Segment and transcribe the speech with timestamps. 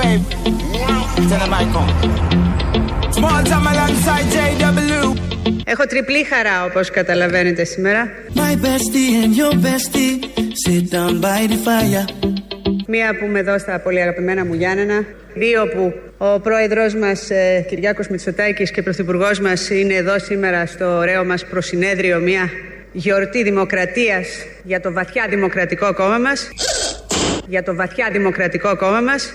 [0.00, 0.24] wave.
[1.28, 1.90] Tell them I come.
[3.18, 5.02] Small time alongside JW.
[5.64, 8.08] Έχω τριπλή χαρά όπως καταλαβαίνετε σήμερα.
[8.34, 10.14] My bestie and your bestie
[10.64, 12.04] sit down by the fire.
[12.86, 15.04] Μία που είμαι εδώ στα πολύ αγαπημένα μου Γιάννενα.
[15.34, 20.96] Δύο που ο πρόεδρος μας ε, Κυριάκος Μητσοτάκης και πρωθυπουργός μας είναι εδώ σήμερα στο
[20.96, 22.18] ωραίο μας προσυνέδριο.
[22.18, 22.50] Μια
[22.92, 24.26] γιορτή δημοκρατίας
[24.62, 26.48] για το βαθιά δημοκρατικό κόμμα μας
[27.50, 29.32] για το βαθιά δημοκρατικό κόμμα μας.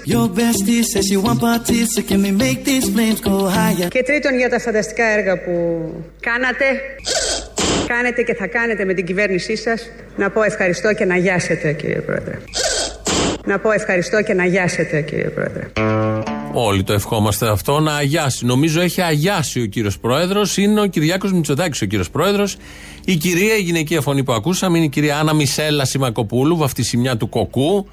[3.88, 5.54] Και τρίτον για τα φανταστικά έργα που
[6.20, 6.66] κάνατε.
[7.88, 9.90] Κάνετε και θα κάνετε με την κυβέρνησή σας.
[10.16, 12.38] Να πω ευχαριστώ και να γιάσετε κύριε Πρόεδρε.
[13.46, 15.64] Να πω ευχαριστώ και να γιάσετε κύριε Πρόεδρε
[16.58, 18.46] Όλοι το ευχόμαστε αυτό να αγιάσει.
[18.46, 20.58] Νομίζω έχει αγιάσει ο κύριος Πρόεδρος.
[20.58, 22.58] Είναι ο Κυριάκος Μητσοτάκης ο κύριος Πρόεδρος.
[23.06, 27.30] Η κυρία, η γυναικεία φωνή που ακούσαμε, είναι η κυρία Άννα Μισέλα Σιμακοπούλου, βαφτισιμιά του
[27.30, 27.88] Κοκού.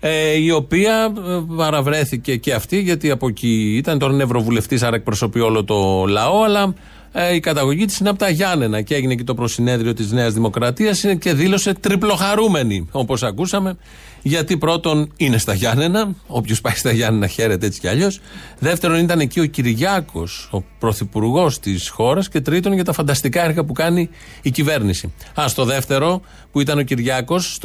[0.00, 3.98] Ε, η οποία ε, παραβρέθηκε και αυτή, γιατί από εκεί ήταν.
[3.98, 6.74] Τώρα είναι Ευρωβουλευτής, άρα εκπροσωπεί όλο το λαό, αλλά
[7.12, 10.32] ε, η καταγωγή της είναι από τα Γιάννενα και έγινε και το προσυνέδριο της Νέας
[10.32, 13.76] Δημοκρατίας και δήλωσε τριπλοχαρούμενη, όπως ακούσαμε.
[14.22, 18.20] Γιατί πρώτον είναι στα Γιάννενα, όποιος πάει στα Γιάννενα χαίρεται έτσι κι αλλιώς.
[18.58, 22.28] Δεύτερον ήταν εκεί ο Κυριάκος, ο πρωθυπουργός της χώρας.
[22.28, 24.08] Και τρίτον για τα φανταστικά έργα που κάνει
[24.42, 25.12] η κυβέρνηση.
[25.40, 26.20] Α, στο δεύτερο
[26.52, 27.58] που ήταν ο Κυριάκος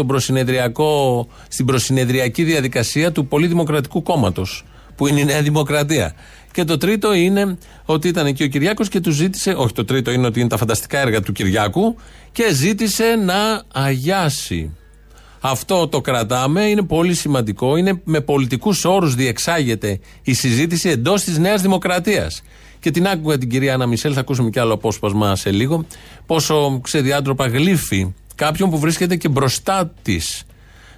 [1.47, 6.13] στην προσυνεδριακή διαδικασία του Πολυδημοκρατικού Κόμματος, που είναι η Νέα Δημοκρατία.
[6.51, 9.51] Και το τρίτο είναι ότι ήταν εκεί ο Κυριάκος και του ζήτησε.
[9.51, 11.95] Όχι, το τρίτο είναι ότι είναι τα φανταστικά έργα του Κυριάκου
[12.31, 14.71] και ζήτησε να αγιάσει.
[15.49, 17.77] Αυτό το κρατάμε, είναι πολύ σημαντικό.
[17.77, 22.41] Είναι με πολιτικούς όρους διεξάγεται η συζήτηση εντός της Νέας Δημοκρατίας.
[22.79, 25.85] Και την άκουγα την κυρία Άννα Μισελ, θα ακούσουμε κι άλλο απόσπασμα σε λίγο.
[26.25, 30.45] Πόσο ξεδιάντροπα γλύφει κάποιον που βρίσκεται και μπροστά της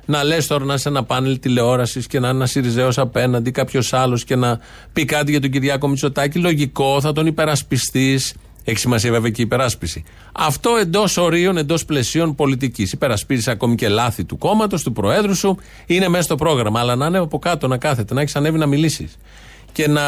[0.05, 3.94] να λες τώρα να είσαι ένα πάνελ τηλεόρασης και να είναι ένας Σιριζέος απέναντι, κάποιος
[3.94, 4.59] άλλος και να
[4.94, 6.39] πει κάτι για τον Κυριάκο Μητσοτάκη.
[6.39, 8.33] Λογικό, θα τον υπερασπιστείς.
[8.64, 10.03] Έχει σημασία βέβαια και η υπεράσπιση.
[10.31, 12.92] Αυτό εντός ορίων, εντός πλαισίων πολιτικής.
[12.92, 16.80] Υπερασπίζει ακόμη και λάθη του κόμματος, του Προέδρου σου, είναι μέσα στο πρόγραμμα.
[16.80, 19.17] Αλλά να είναι από κάτω, να κάθεται, να έχεις ανέβει να μιλήσεις.
[19.71, 20.02] Και να.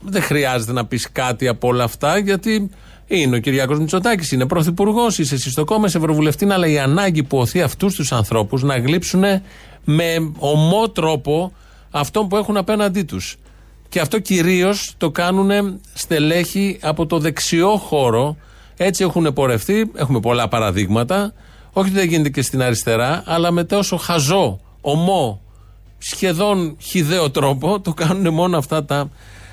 [0.00, 2.70] Δεν χρειάζεται να πεις κάτι από όλα αυτά, γιατί
[3.06, 7.22] είναι ο Κυριάκος Μητσοτάκης, είναι πρωθυπουργός, είσαι εσύ στο κόμμα, είσαι ευρωβουλευτή, αλλά η ανάγκη
[7.22, 9.24] που οθεί αυτούς τους ανθρώπους να γλύψουν
[9.84, 11.52] με ομό τρόπο
[11.90, 13.36] αυτόν που έχουν απέναντί τους.
[13.88, 18.36] Και αυτό κυρίως το κάνουν στελέχη από το δεξιό χώρο.
[18.76, 19.90] Έτσι έχουν πορευτεί.
[19.94, 21.32] Έχουμε πολλά παραδείγματα.
[21.72, 25.40] Όχι ότι δεν γίνεται και στην αριστερά, αλλά με τόσο χαζό, ομό,
[25.98, 29.10] σχεδόν χιδαίο τρόπο το κάνουν μόνο αυτά τα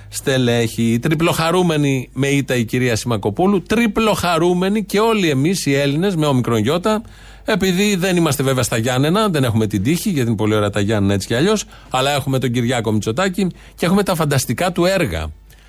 [0.09, 1.00] στελέχη.
[1.02, 3.62] Τριπλοχαρούμενη με ήττα η κυρία Σιμακοπούλου.
[3.62, 7.02] Τριπλοχαρούμενη και όλοι εμείς οι Έλληνες με όμικρον γιώτα.
[7.45, 10.79] Επειδή δεν είμαστε βέβαια στα Γιάννενα, δεν έχουμε την τύχη, γιατί είναι πολύ ωραία τα
[10.79, 11.66] Γιάννενα έτσι κι αλλιώς.
[11.89, 15.28] Αλλά έχουμε τον Κυριάκο Μητσοτάκη και έχουμε τα φανταστικά του έργα.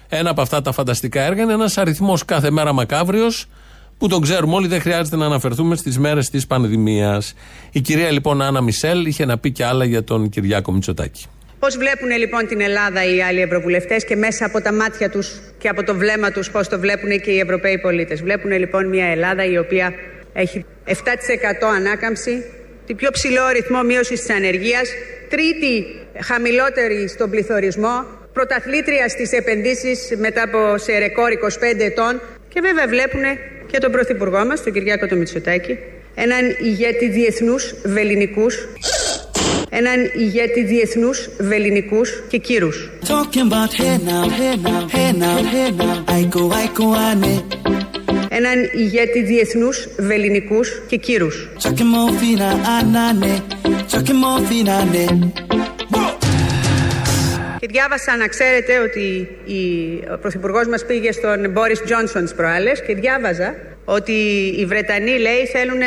[0.09, 3.47] Ένα από αυτά τα φανταστικά έργα είναι ένας αριθμός κάθε μέρα μακάβριος
[3.99, 7.35] που τον ξέρουμε όλοι, δεν χρειάζεται να αναφερθούμε στις μέρες της πανδημίας.
[7.73, 11.25] Η κυρία λοιπόν Άννα Μισελ είχε να πει και άλλα για τον Κυριάκο Μητσοτάκη.
[11.59, 15.69] Πώς βλέπουν λοιπόν την Ελλάδα οι άλλοι Ευρωβουλευτές και μέσα από τα μάτια τους και
[15.69, 19.45] από το βλέμμα τους, πώς το βλέπουν και οι Ευρωπαίοι πολίτες; Βλέπουν λοιπόν μια Ελλάδα
[19.45, 19.93] η οποία
[20.37, 20.93] έχει 7%
[21.77, 22.45] ανάκαμψη,
[22.87, 24.89] την πιο ψηλό ρυθμό μείωσης της ανεργίας,
[25.29, 25.85] τρίτη
[26.21, 32.21] χαμηλότερη στον πληθωρισμό, πρωταθλήτρια στις επενδύσεις μετά από σε ρεκόρ 25 ετών.
[32.49, 33.23] Και βέβαια βλέπουν
[33.67, 35.79] και τον Πρωθυπουργό μας, τον Κυριάκο το Μητσοτάκη,
[36.15, 38.69] έναν ηγέτη διεθνούς βεληνικούς.
[39.71, 42.91] Έναν ηγέτη διεθνούς, βεληνικούς και κύρους.
[48.29, 51.49] Έναν ηγέτη διεθνούς, βεληνικούς και κύρους.
[57.59, 59.29] Και διάβασα να ξέρετε ότι
[60.15, 63.55] ο Πρωθυπουργός μας πήγε στον Μπόρις Τζόνσον προάλλες και διάβαζα
[63.89, 64.13] ότι
[64.59, 65.81] οι Βρετανοί λέει θέλουν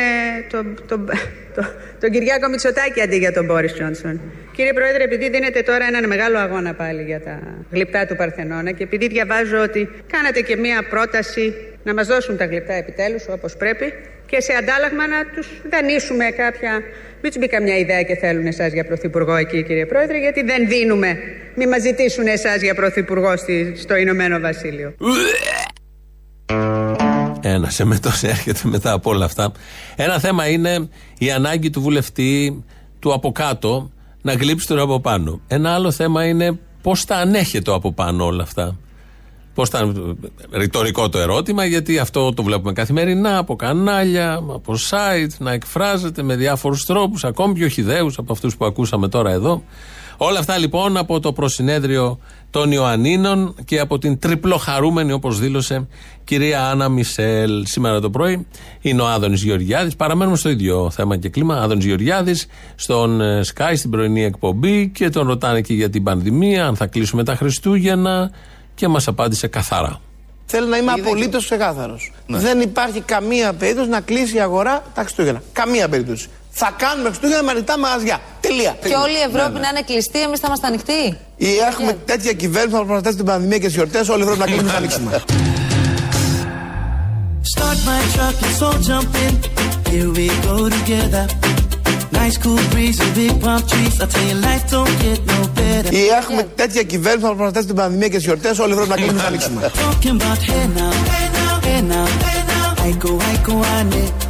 [0.49, 0.97] τον το,
[1.55, 1.65] το,
[1.99, 4.21] το Κυριάκο Μητσοτάκη αντί για τον Μπόρις Τζόνσον.
[4.55, 7.39] Κύριε Πρόεδρε, επειδή δίνετε τώρα έναν μεγάλο αγώνα πάλι για τα
[7.71, 11.53] γλυπτά του Παρθενώνα και επειδή διαβάζω ότι κάνατε και μία πρόταση
[11.83, 13.93] να μας δώσουν τα γλυπτά επιτέλους όπως πρέπει
[14.25, 16.81] και σε αντάλλαγμα να τους δανείσουμε κάποια...
[17.21, 20.67] Μην τους μπει καμιά ιδέα και θέλουν εσάς για πρωθυπουργό εκεί, κύριε Πρόεδρε, γιατί δεν
[20.67, 21.17] δίνουμε.
[21.55, 23.33] Μην μας ζητήσουν εσάς για πρωθυπουργό
[23.75, 24.95] στο Ηνωμένο Βασίλειο.
[27.41, 29.51] Ένας εμετό έρχεται μετά από όλα αυτά.
[29.95, 32.63] Ένα θέμα είναι η ανάγκη του βουλευτή
[32.99, 33.89] του από κάτω
[34.21, 35.39] να γλύψει τον από πάνω.
[35.47, 38.77] Ένα άλλο θέμα είναι πώς τα ανέχεται από πάνω όλα αυτά.
[39.53, 40.17] Πώς ήταν
[40.51, 46.35] ρητορικό το ερώτημα, γιατί αυτό το βλέπουμε καθημερινά από κανάλια, από site, να εκφράζεται με
[46.35, 49.63] διάφορους τρόπους, ακόμη πιο χιδαίους από αυτούς που ακούσαμε τώρα εδώ.
[50.17, 55.87] Όλα αυτά λοιπόν από το προσυνέδριο των Ιωαννίνων και από την τριπλοχαρούμενη, όπως δήλωσε,
[56.23, 57.65] κυρία Άννα Μισελ.
[57.65, 58.47] Σήμερα το πρωί
[58.81, 59.95] είναι ο Άδωνης Γεωργιάδης.
[59.95, 61.55] Παραμένουμε στο ίδιο θέμα και κλίμα.
[61.55, 66.65] Άδωνης Γεωργιάδης στον ε, Sky, στην πρωινή εκπομπή και τον ρωτάνε και για την πανδημία,
[66.65, 68.31] αν θα κλείσουμε τα Χριστούγεννα
[68.75, 69.99] και μας απάντησε καθαρά.
[70.45, 72.11] Θέλω να είμαι απολύτως ξεκάθαρος.
[72.27, 75.41] Δεν υπάρχει καμία περίπτωση να κλείσει η αγορά τα Χριστούγεννα.
[75.53, 76.27] Καμία περίπτωση.
[76.61, 78.17] Θα κάνουμε Χριστούγεννα με ανοιχτά μαγαζιά.
[78.45, 78.73] Τελεία.
[78.91, 81.01] Και όλη η Ευρώπη να είναι κλειστή, εμείς θα είμαστε ανοιχτοί.
[81.37, 84.39] Ή έχουμε τέτοια κυβέρνηση που θα προστατεύσει την πανδημία και τις γιορτές, όλη η Ευρώπη
[84.43, 85.11] να κλείσουμε θα ανοίξουμε.
[87.53, 89.33] Start my truck, let's all jump in.
[89.93, 91.25] Here we go together.
[92.19, 93.95] Nice cool breeze and big palm trees.
[94.03, 95.91] I tell you, life don't get no better.
[95.93, 98.89] Ή έχουμε τέτοια κυβέρνηση που θα προστατεύσει την πανδημία και τις γιορτές, όλη η Ευρώπη
[98.89, 99.71] να κλείσουμε θα ανοίξουμε.
[99.85, 102.87] Talking about hey now, hey now, hey now, hey now.
[102.87, 104.28] I go, I go, I need.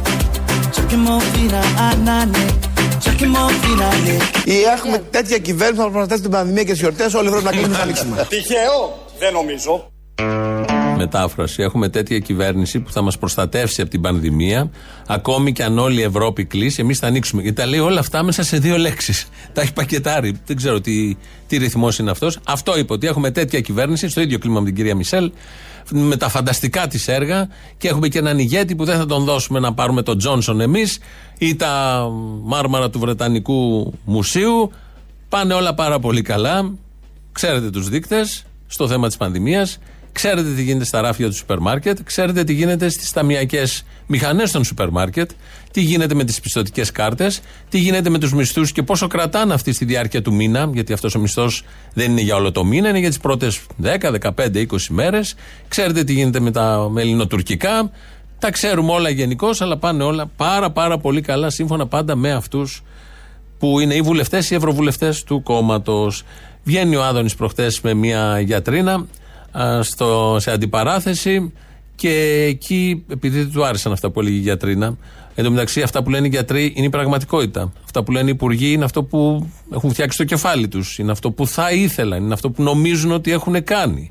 [4.44, 7.44] Ή έχουμε τέτοια κυβέρνηση που θα προστατεύσει την πανδημία και τις γιορτές, όλη η Ευρώπη
[7.44, 8.26] να κλείσουμε θα ανοίξουμε.
[8.28, 9.90] Τυχαίο, δεν νομίζω.
[10.96, 11.62] Μετάφραση.
[11.62, 14.70] Έχουμε τέτοια κυβέρνηση που θα μας προστατεύσει από την πανδημία.
[15.06, 17.42] Ακόμη και αν όλη η Ευρώπη κλείσει, εμείς θα ανοίξουμε.
[17.42, 19.28] Γιατί τα λέει όλα αυτά μέσα σε δύο λέξεις.
[19.54, 20.40] Τα έχει πακετάρει.
[20.46, 21.16] Δεν ξέρω τι,
[21.46, 22.38] τι ρυθμός είναι αυτός.
[22.46, 25.32] Αυτό είπε ότι έχουμε τέτοια κυβέρνηση, στο ίδιο κλίμα με την κυρία Μισελ,
[25.90, 29.58] με τα φανταστικά της έργα και έχουμε και έναν ηγέτη που δεν θα τον δώσουμε
[29.58, 30.98] να πάρουμε τον Τζόνσον εμείς
[31.38, 32.06] ή τα
[32.42, 34.70] μάρμαρα του Βρετανικού Μουσείου.
[35.28, 36.74] Πάνε όλα πάρα πολύ καλά.
[37.32, 39.78] Ξέρετε τους δείκτες στο θέμα της πανδημίας.
[40.12, 41.98] Ξέρετε τι γίνεται στα ράφια του σούπερ μάρκετ.
[42.04, 45.30] Ξέρετε τι γίνεται στις ταμιακές μηχανές των σούπερ μάρκετ.
[45.70, 47.40] Τι γίνεται με τις πιστοτικές κάρτες.
[47.68, 50.70] Τι γίνεται με τους μισθούς και πόσο κρατάνε αυτή στη διάρκεια του μήνα.
[50.72, 51.64] Γιατί αυτός ο μισθός
[51.94, 55.34] δεν είναι για όλο το μήνα, είναι για τις πρώτες 10, 15, 20 μέρες.
[55.68, 57.90] Ξέρετε τι γίνεται με τα με ελληνοτουρκικά.
[58.38, 62.82] Τα ξέρουμε όλα γενικώ, αλλά πάνε όλα πάρα πάρα πολύ καλά σύμφωνα πάντα με αυτούς
[63.58, 66.22] που είναι οι βουλευτές ή ευρωβουλευτές του κόμματος.
[66.64, 69.04] Βγαίνει ο Άδωνης προχθέ με μια γιατρίνα α,
[69.80, 71.52] στο, σε αντιπαράθεση
[71.94, 74.96] και εκεί, επειδή δεν του άρεσαν αυτά που έλεγε η γιατρίνα,
[75.34, 77.72] εν τω μεταξύ αυτά που λένε οι γιατροί είναι η πραγματικότητα.
[77.84, 80.98] Αυτά που λένε οι υπουργοί είναι αυτό που έχουν φτιάξει το κεφάλι τους.
[80.98, 84.10] Είναι αυτό που θα ήθελαν, είναι αυτό που νομίζουν ότι έχουν κάνει.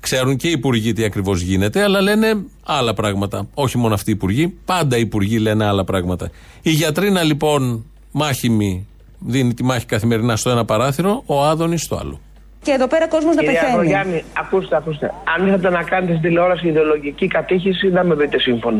[0.00, 3.48] Ξέρουν και οι υπουργοί τι ακριβώς γίνεται, αλλά λένε άλλα πράγματα.
[3.54, 6.30] Όχι μόνο αυτοί οι υπουργοί, πάντα οι υπουργοί λένε άλλα πράγματα.
[6.62, 8.86] Η γιατρίνα λοιπόν μάχημη
[9.18, 12.20] δίνει τη μάχη καθημερινά στο ένα παράθυρο, ο Άδωνης στο άλλο.
[12.62, 13.72] Και εδώ πέρα κόσμος να Κυρία πεθαίνει.
[13.72, 15.06] Αγρογιάννη, ακούστε, ακούστε.
[15.36, 18.78] Αν ήρθατε να κάνετε στην τηλεόραση ιδεολογική κατήχηση, δεν με βρείτε σύμφωνο.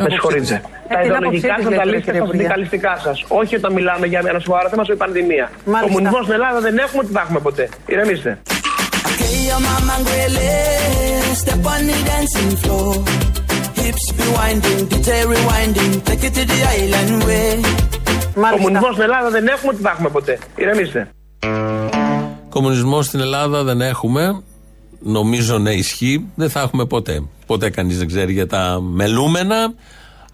[0.00, 0.62] Με συγχωρείτε.
[0.88, 2.30] Τα την ιδεολογικά άποψή σα της, τα λέτε, λύστε κύριε στα Υπουργέ.
[2.30, 3.24] συνδικαλιστικά σας.
[3.28, 5.50] Όχι όταν μιλάμε για ένα σοβαρό θέμα, η πανδημία.
[5.64, 5.86] Μάλιστα.
[5.86, 7.68] Κομμουνισμός στην Ελλάδα δεν έχουμε, τι θα έχουμε ποτέ.
[7.86, 8.38] Ηρεμήστε.
[9.08, 10.50] Okay, your mama ngwele,
[11.42, 12.92] step on the dancing floor.
[13.80, 17.54] Hips be winding, DJ rewinding, take it to the island way.
[18.50, 20.38] Κομμουνισμός στην Ελλάδα δεν έχουμε, τι θα έχουμε ποτέ.
[20.56, 21.08] Ηρεμήστε.
[22.54, 24.42] Κομμουνισμό στην Ελλάδα δεν έχουμε.
[25.00, 26.26] Νομίζω να ισχύει.
[26.34, 27.22] Δεν θα έχουμε ποτέ.
[27.46, 29.74] Ποτέ κανείς δεν ξέρει για τα μελούμενα.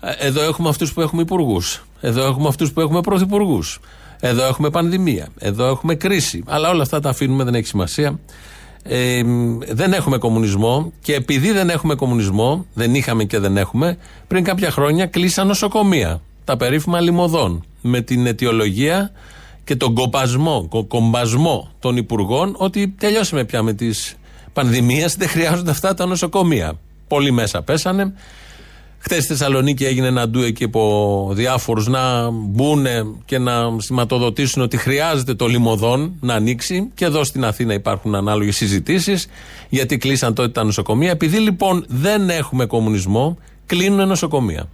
[0.00, 1.84] Ε, Εδώ έχουμε αυτούς που έχουμε υπουργούς.
[2.00, 3.80] Εδώ έχουμε αυτούς που έχουμε πρωθυπουργούς.
[4.20, 5.28] Εδώ έχουμε πανδημία.
[5.38, 6.42] Εδώ έχουμε κρίση.
[6.46, 8.18] Αλλά όλα αυτά τα αφήνουμε, δεν έχει σημασία.
[8.82, 9.22] Ε,
[9.72, 14.70] δεν έχουμε κομμουνισμό και επειδή δεν έχουμε κομμουνισμό, δεν είχαμε και δεν έχουμε, πριν κάποια
[14.70, 16.20] χρόνια κλείσαν νοσοκομεία.
[16.44, 17.64] Τα περίφημα λιμωδών.
[17.80, 19.10] Με την αιτιολογία
[19.70, 24.14] και τον κομπασμό, κο- κομπασμό των υπουργών ότι τελειώσαμε πια με τις
[24.52, 26.72] πανδημίες, δεν χρειάζονται αυτά τα νοσοκομεία.
[27.08, 28.14] Πολλοί μέσα πέσανε.
[28.98, 32.86] Χθες στη Θεσσαλονίκη έγινε ένα ντου εκεί από διάφορους να μπουν
[33.24, 36.90] και να σηματοδοτήσουν ότι χρειάζεται το λιμωδόν να ανοίξει.
[36.94, 39.26] Και εδώ στην Αθήνα υπάρχουν ανάλογες συζητήσεις
[39.68, 41.10] γιατί κλείσαν τότε τα νοσοκομεία.
[41.10, 44.68] Επειδή λοιπόν δεν έχουμε κομμουνισμό, κλείνουν νοσοκομεία.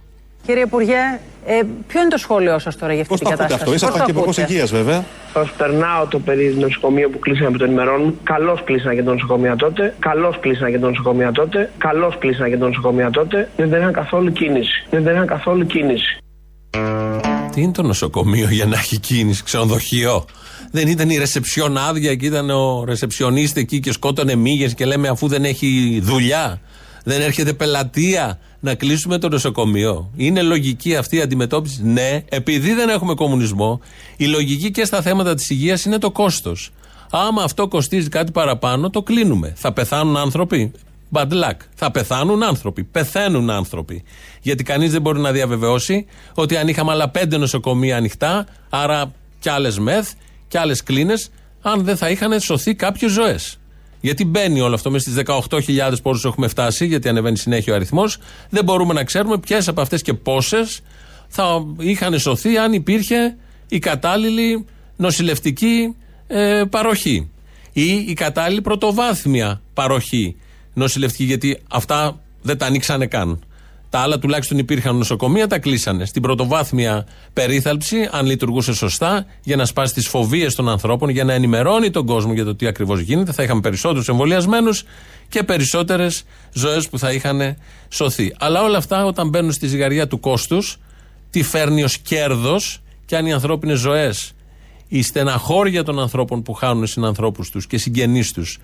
[0.45, 3.53] Κύριε Υπουργέ, ε, ποιο είναι το σχόλιο σας τώρα για αυτή Πώς την το ακούτε
[3.53, 5.05] κατάσταση; αυτό, ήσασταν Πώς και το υπουργός ακούτε; υγείας βέβαια.
[5.33, 8.19] Σας περνάω το περί νοσοκομείο που κλείσανε από το ενημερώνουν.
[8.23, 9.93] Καλώς κλείσανε και το νοσοκομεία τότε.
[9.99, 11.71] Καλώς κλείσανε και το νοσοκομεία τότε.
[11.77, 13.49] Καλώς κλείσανε και το νοσοκομεία τότε.
[13.55, 14.87] Δεν είχαν καθόλου κίνηση.
[14.89, 16.17] Δεν είχαν καθόλου κίνηση.
[17.51, 20.25] Τι είναι το νοσοκομείο για να έχει κίνηση, ξενοδοχείο;
[20.71, 25.07] Δεν ήταν η ρεσεψιόν άδεια και ήταν ο ρεσεψιονίστε εκεί και σκότωνε μύγες και λέμε
[25.07, 26.61] αφού δεν έχει δουλειά,
[27.07, 30.11] δεν έρχεται πελατεία, να κλείσουμε το νοσοκομείο.
[30.15, 33.79] Είναι λογική αυτή η αντιμετώπιση; Ναι, επειδή δεν έχουμε κομμουνισμό,
[34.17, 36.71] η λογική και στα θέματα της υγείας είναι το κόστος.
[37.11, 39.53] Άμα αυτό κοστίζει κάτι παραπάνω, το κλείνουμε.
[39.55, 40.71] Θα πεθάνουν άνθρωποι;
[41.11, 41.55] Bad luck.
[41.75, 42.83] Θα πεθάνουν άνθρωποι.
[42.83, 44.03] Πεθαίνουν άνθρωποι.
[44.41, 49.49] Γιατί κανείς δεν μπορεί να διαβεβαιώσει ότι αν είχαμε άλλα πέντε νοσοκομεία ανοιχτά, άρα κι
[49.49, 50.11] άλλες μεθ,
[50.47, 51.29] κι άλλες κλίνες,
[51.61, 53.57] αν δεν θα είχαν σωθεί κάποιες ζωές.
[54.01, 58.17] Γιατί μπαίνει όλο αυτό μέσα στις 18.000 πόσου έχουμε φτάσει, γιατί ανεβαίνει συνέχεια ο αριθμός.
[58.49, 60.79] Δεν μπορούμε να ξέρουμε ποιες από αυτές και πόσες
[61.27, 63.35] θα είχαν σωθεί αν υπήρχε
[63.67, 65.95] η κατάλληλη νοσηλευτική
[66.27, 67.29] ε, παροχή
[67.73, 70.35] ή η κατάλληλη πρωτοβάθμια παροχή
[70.73, 73.39] νοσηλευτική, γιατί αυτά δεν τα ανοίξανε καν.
[73.89, 76.05] Τα άλλα τουλάχιστον υπήρχαν νοσοκομεία, τα κλείσανε.
[76.05, 81.33] Στην πρωτοβάθμια περίθαλψη, αν λειτουργούσε σωστά, για να σπάσει τις φοβίες των ανθρώπων, για να
[81.33, 84.83] ενημερώνει τον κόσμο για το τι ακριβώς γίνεται, θα είχαμε περισσότερους εμβολιασμένους
[85.29, 87.57] και περισσότερες ζωές που θα είχαν
[87.89, 88.35] σωθεί.
[88.39, 90.77] Αλλά όλα αυτά όταν μπαίνουν στη ζυγαριά του κόστους,
[91.29, 94.31] τι φέρνει ως κέρδος και αν οι ανθρώπινες ζωές,
[94.87, 98.57] η στεναχώρια των ανθρώπων που χάνουν συνανθρώπους τους και συγγενείς τους,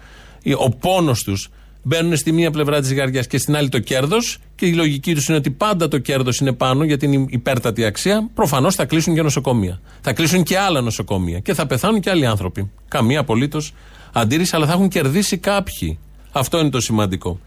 [0.58, 1.50] ο πόνος τους
[1.84, 5.28] μπαίνουν στη μία πλευρά της ζυγαριάς και στην άλλη το κέρδος και η λογική τους
[5.28, 9.22] είναι ότι πάντα το κέρδος είναι πάνω γιατί είναι υπέρτατη αξία, προφανώς θα κλείσουν και
[9.22, 9.80] νοσοκομεία.
[10.02, 12.72] Θα κλείσουν και άλλα νοσοκομεία και θα πεθάνουν και άλλοι άνθρωποι.
[12.88, 13.74] Καμία απολύτως
[14.14, 16.00] αντίρρηση, αλλά θα έχουν κερδίσει κάποιοι.
[16.32, 17.40] Αυτό είναι το σημαντικό.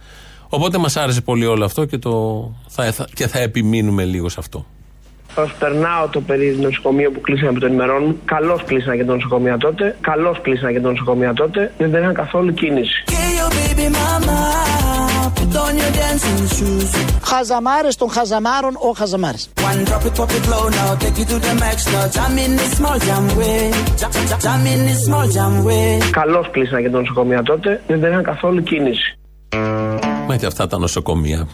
[0.48, 4.66] Οπότε μας άρεσε πολύ όλο αυτό και, το, θα, και θα επιμείνουμε λίγο σε αυτό.
[5.36, 8.20] Προσπερνάω το περίεργο νοσοκομείο που κλείσανε από τον ημερών.
[8.24, 9.96] Καλώς κλείσανε και το νοσοκομείο τότε.
[10.00, 11.72] Καλώς κλείσανε και το νοσοκομείο τότε.
[11.78, 13.04] Δεν είχαν καθόλου κίνηση.
[17.24, 19.36] Χαζαμάρες των χαζαμάρων ο χαζαμάρε.
[26.10, 27.82] Καλώς κλείσανε και το νοσοκομείο τότε.
[27.86, 29.18] Δεν είχαν καθόλου κίνηση.
[30.28, 31.49] Μα και αυτά τα νοσοκομεία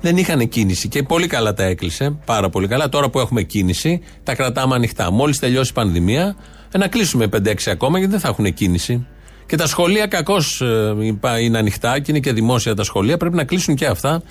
[0.00, 2.18] δεν είχαν κίνηση και πολύ καλά τα έκλεισε.
[2.24, 2.88] Πάρα πολύ καλά.
[2.88, 5.10] Τώρα που έχουμε κίνηση, τα κρατάμε ανοιχτά.
[5.10, 6.36] Μόλις τελειώσει η πανδημία,
[6.72, 9.06] ε, να κλείσουμε 5-6 ακόμα γιατί δεν θα έχουν κίνηση.
[9.46, 10.94] Και τα σχολεία κακώς ε,
[11.40, 13.16] είναι ανοιχτά και είναι και δημόσια τα σχολεία.
[13.16, 14.22] Πρέπει να κλείσουν και αυτά.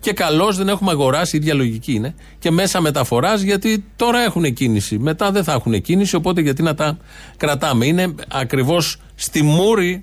[0.00, 2.14] Και καλώς δεν έχουμε αγοράσει, η ίδια λογική είναι.
[2.38, 4.98] Και μέσα μεταφοράς γιατί τώρα έχουν κίνηση.
[4.98, 6.98] Μετά δεν θα έχουν κίνηση, οπότε γιατί να τα
[7.36, 7.86] κρατάμε.
[7.86, 10.02] Είναι ακριβώς στη μούρη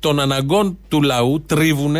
[0.00, 1.96] των αναγκών του λαού τρίβουν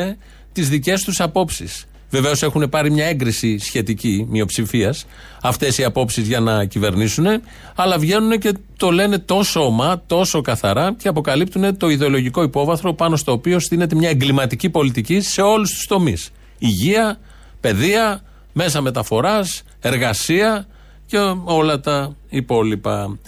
[0.56, 1.86] τις δικές τους απόψεις.
[2.10, 5.06] Βεβαίως έχουν πάρει μια έγκριση σχετική μειοψηφίας
[5.42, 7.26] αυτές οι απόψεις για να κυβερνήσουν,
[7.74, 13.16] αλλά βγαίνουν και το λένε τόσο ομά, τόσο καθαρά και αποκαλύπτουν το ιδεολογικό υπόβαθρο πάνω
[13.16, 16.30] στο οποίο στείνεται μια εγκληματική πολιτική σε όλους τους τομείς.
[16.58, 17.18] Υγεία,
[17.60, 18.22] παιδεία,
[18.52, 20.66] μέσα μεταφοράς, εργασία
[21.06, 23.18] και όλα τα υπόλοιπα.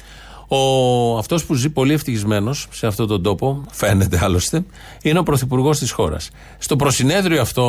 [0.48, 4.64] Ο, αυτός που ζει πολύ ευτυχισμένος σε αυτόν τον τόπο, φαίνεται άλλωστε,
[5.02, 6.30] είναι ο πρωθυπουργός της χώρας.
[6.58, 7.64] Στο προσυνέδριο αυτό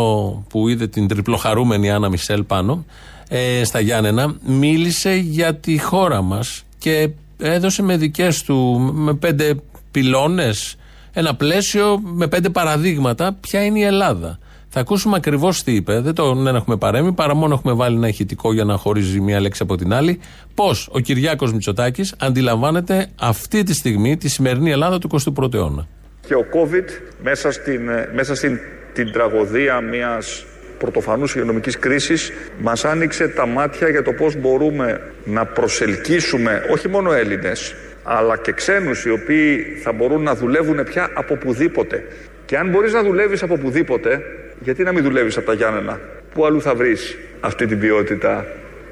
[0.50, 2.86] που είδε την τριπλοχαρούμενη Άννα Μισελ πάνω,
[3.28, 9.56] ε, στα Γιάννενα, μίλησε για τη χώρα μας και έδωσε με δικές του, με πέντε
[9.92, 10.76] πυλώνες,
[11.14, 14.40] ένα πλαίσιο με πέντε παραδείγματα ποια είναι η Ελλάδα.
[14.72, 16.00] Θα ακούσουμε ακριβώς τι είπε.
[16.00, 19.40] Δεν τον δεν έχουμε παρέμει, παρά μόνο έχουμε βάλει ένα ηχητικό για να χωρίζει μία
[19.40, 20.20] λέξη από την άλλη.
[20.56, 25.88] Πώς ο Κυριάκος Μητσοτάκης αντιλαμβάνεται αυτή τη στιγμή τη σημερινή Ελλάδα του 21ου αιώνα;
[26.28, 26.86] Και ο COVID
[27.24, 28.60] μέσα στην, μέσα στην
[28.94, 30.46] την τραγωδία μιας
[30.80, 37.12] πρωτοφανούς υγειονομικής κρίσης μας άνοιξε τα μάτια για το πώς μπορούμε να προσελκύσουμε όχι μόνο
[37.12, 42.04] Έλληνες αλλά και ξένους οι οποίοι θα μπορούν να δουλεύουν πια από πουδήποτε.
[42.46, 44.22] Και αν μπορείς να δουλεύεις από πουδήποτε
[44.60, 46.00] γιατί να μην δουλεύεις από τα Γιάννενα.
[46.34, 48.46] Πού αλλού θα βρεις αυτή την ποιότητα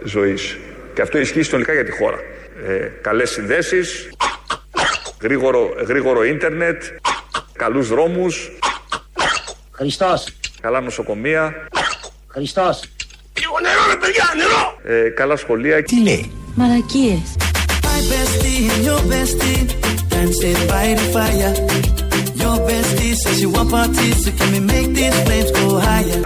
[0.03, 0.57] ζωής.
[0.93, 2.17] Και αυτό ισχύει συνολικά για τη χώρα.
[2.67, 4.09] Ε, Καλές συνδέσεις,
[5.21, 6.83] γρήγορο, γρήγορο ίντερνετ,
[7.53, 8.51] καλούς δρόμους.
[9.71, 10.27] Χριστός.
[10.61, 11.67] Καλά νοσοκομεία.
[12.27, 12.81] Χριστός.
[13.39, 14.95] Λίγο νερό, ρε παιδιά, νερό!
[15.05, 15.83] Ε, καλά σχολεία.
[15.83, 17.35] Τι λέει; Μαλακίες.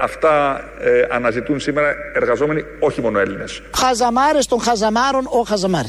[0.02, 3.62] Αυτά ε, αναζητούν σήμερα εργαζόμενοι όχι μόνο Έλληνες.
[3.76, 5.88] Χαζαμάρες των χαζαμάρων ο χαζαμάρε.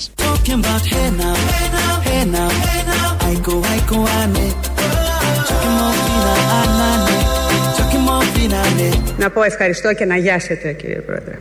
[9.18, 11.38] Να πω ευχαριστώ και να γιάσετε κύριε Πρόεδρε.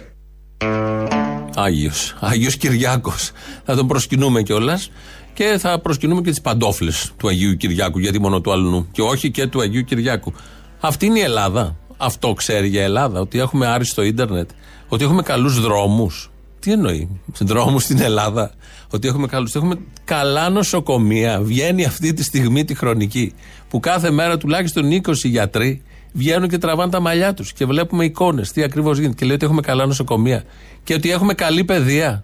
[1.55, 3.31] Άγιος, Άγιος Κυριάκος.
[3.65, 4.91] Θα τον προσκυνούμε κιόλας
[5.33, 8.87] και θα προσκυνούμε και τις παντόφλες του Αγίου Κυριάκου, γιατί μόνο του αλλού.
[8.91, 10.33] Και όχι και του Αγίου Κυριάκου.
[10.79, 11.75] Αυτή είναι η Ελλάδα.
[11.97, 14.49] Αυτό ξέρει για Ελλάδα, ότι έχουμε άριστο ίντερνετ,
[14.87, 16.31] ότι έχουμε καλούς δρόμους.
[16.59, 18.51] Τι εννοεί, δρόμους στην Ελλάδα,
[18.91, 19.55] ότι έχουμε καλούς.
[19.55, 21.41] Έχουμε καλά νοσοκομεία.
[21.41, 23.33] Βγαίνει αυτή τη στιγμή τη χρονική,
[23.69, 25.81] που κάθε μέρα τουλάχιστον 20 γιατροί
[26.13, 29.15] βγαίνουν και τραβάνε τα μαλλιά τους και βλέπουμε εικόνες, τι ακριβώς γίνεται.
[29.15, 30.43] Και λέει ότι έχουμε καλά νοσοκομεία
[30.83, 32.23] και ότι έχουμε καλή παιδεία.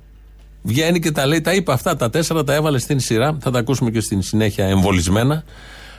[0.67, 3.37] Βγαίνει και τα λέει, τα είπα αυτά, τα τέσσερα τα έβαλε στην σειρά.
[3.41, 5.43] Θα τα ακούσουμε και στην συνέχεια εμβολισμένα.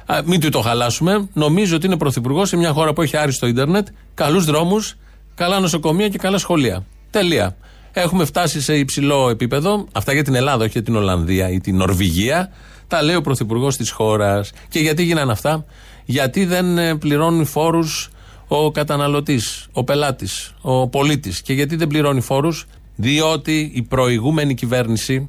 [0.07, 1.29] Α, μην του το χαλάσουμε.
[1.33, 4.97] Νομίζω ότι είναι πρωθυπουργός σε μια χώρα που έχει άριστο ίντερνετ, καλούς δρόμους,
[5.35, 6.85] καλά νοσοκομεία και καλά σχολεία.
[7.11, 7.57] Τελεία.
[7.93, 9.87] Έχουμε φτάσει σε υψηλό επίπεδο.
[9.93, 12.53] Αυτά για την Ελλάδα, όχι για την Ολλανδία ή την Νορβηγία.
[12.87, 14.51] Τα λέει ο πρωθυπουργός της χώρας.
[14.69, 15.65] Και γιατί γίνανε αυτά,
[16.05, 18.11] Γιατί δεν ε, πληρώνουν φόρους
[18.49, 21.43] ο καταναλωτής, ο πελάτης, ο πολίτης.
[21.43, 22.67] Και γιατί δεν πληρώνει φόρους,
[23.01, 25.29] διότι η προηγούμενη κυβέρνηση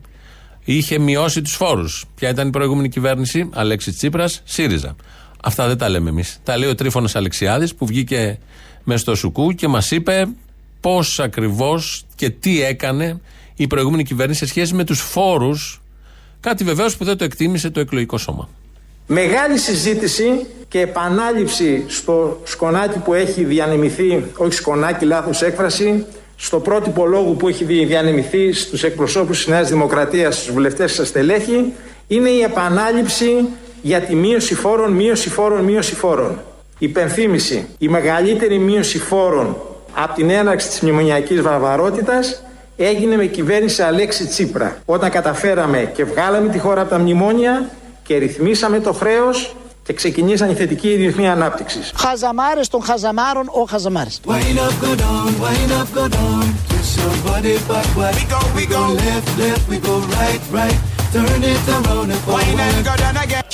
[0.64, 2.06] είχε μειώσει τους φόρους.
[2.16, 4.96] Ποια ήταν η προηγούμενη κυβέρνηση, Αλέξης Τσίπρας, ΣΥΡΙΖΑ.
[5.44, 6.40] Αυτά δεν τα λέμε εμείς.
[6.44, 8.40] Τα λέει ο Τρίφωνας Αλεξιάδης που βγήκε
[8.84, 10.28] μες στο Σουκού και μας είπε
[10.80, 13.22] πώς ακριβώς και τι έκανε
[13.56, 15.82] η προηγούμενη κυβέρνηση σε σχέση με τους φόρους.
[16.40, 18.50] Κάτι βεβαίως που δεν το εκτίμησε το εκλογικό σώμα.
[19.08, 26.06] Μεγάλη συζήτηση και επανάληψη στο σκονάκι που έχει διανεμηθεί, όχι σκονάκι, λάθος έκφραση,
[26.42, 31.74] στο πρότυπο λόγου που έχει διανεμηθεί στους εκπροσώπους της Νέας Δημοκρατίας, στους βουλευτές σας στελέχη,
[32.08, 33.48] είναι η επανάληψη
[33.82, 36.42] για τη μείωση φόρων, μείωση φόρων, μείωση φόρων.
[36.78, 39.58] Υπενθύμηση, η μεγαλύτερη μείωση φόρων
[39.94, 42.44] από την έναρξη της μνημονιακής βαρβαρότητας
[42.78, 44.78] έγινε με κυβέρνηση Αλέξη Τσίπρα.
[44.86, 47.70] Όταν καταφέραμε και βγάλαμε τη χώρα από τα μνημόνια
[48.04, 49.56] και ρυθμίσαμε το χρέος
[49.90, 51.80] και ξεκινήσαν η θετική ρυθμή ανάπτυξη.
[51.96, 54.10] Χαζαμάρες των χαζαμάρων ο Χαζαμάρε.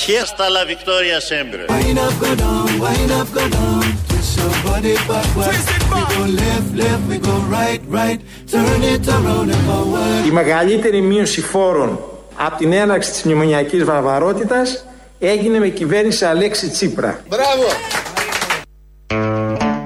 [0.06, 1.62] Fiesta la victoria sempre.
[10.26, 12.00] Η μεγαλύτερη μείωση φόρων
[12.36, 14.84] από την έναρξη της μνημονιακής βαρβαρότητας
[15.18, 17.20] έγινε με κυβέρνηση Αλέξη Τσίπρα.
[17.28, 17.64] Μπράβο!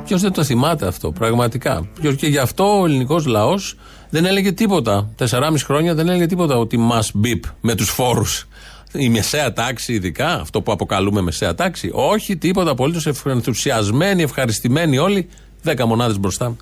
[0.05, 1.89] Ποιος δεν το θυμάται αυτό, πραγματικά.
[2.17, 3.77] Και γι' αυτό ο ελληνικός λαός
[4.11, 5.11] δεν έλεγε τίποτα.
[5.17, 8.49] Τεσσεράμιση χρόνια δεν έλεγε τίποτα ότι μας μπίπ με τους φόρους.
[8.93, 11.91] Η μεσαία τάξη, ειδικά, αυτό που αποκαλούμε μεσαία τάξη.
[11.93, 13.07] Όχι, τίποτα απολύτως.
[13.25, 15.29] Ενθουσιασμένοι, ευχαριστημένοι όλοι.
[15.63, 16.57] Δέκα μονάδες μπροστά.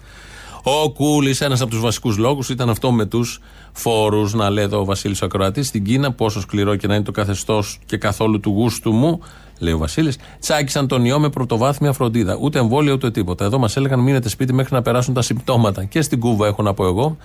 [0.71, 3.41] Ο Κούλης, ένας από τους βασικούς λόγους ήταν αυτό με τους
[3.73, 4.35] φόρους.
[4.35, 7.79] Να λέει εδώ ο Βασίλης Ακροατής στην Κίνα, πόσο σκληρό και να είναι το καθεστώς
[7.87, 9.21] και καθόλου του γούστου μου,
[9.59, 12.39] λέει ο Βασίλης, τσάκισαν τον ιό με πρωτοβάθμια φροντίδα.
[12.41, 13.45] Ούτε εμβόλιο ούτε τίποτα.
[13.45, 15.85] Εδώ μας έλεγαν μείνετε σπίτι μέχρι να περάσουν τα συμπτώματα.
[15.85, 17.17] Και στην Κούβα έχω να πω εγώ.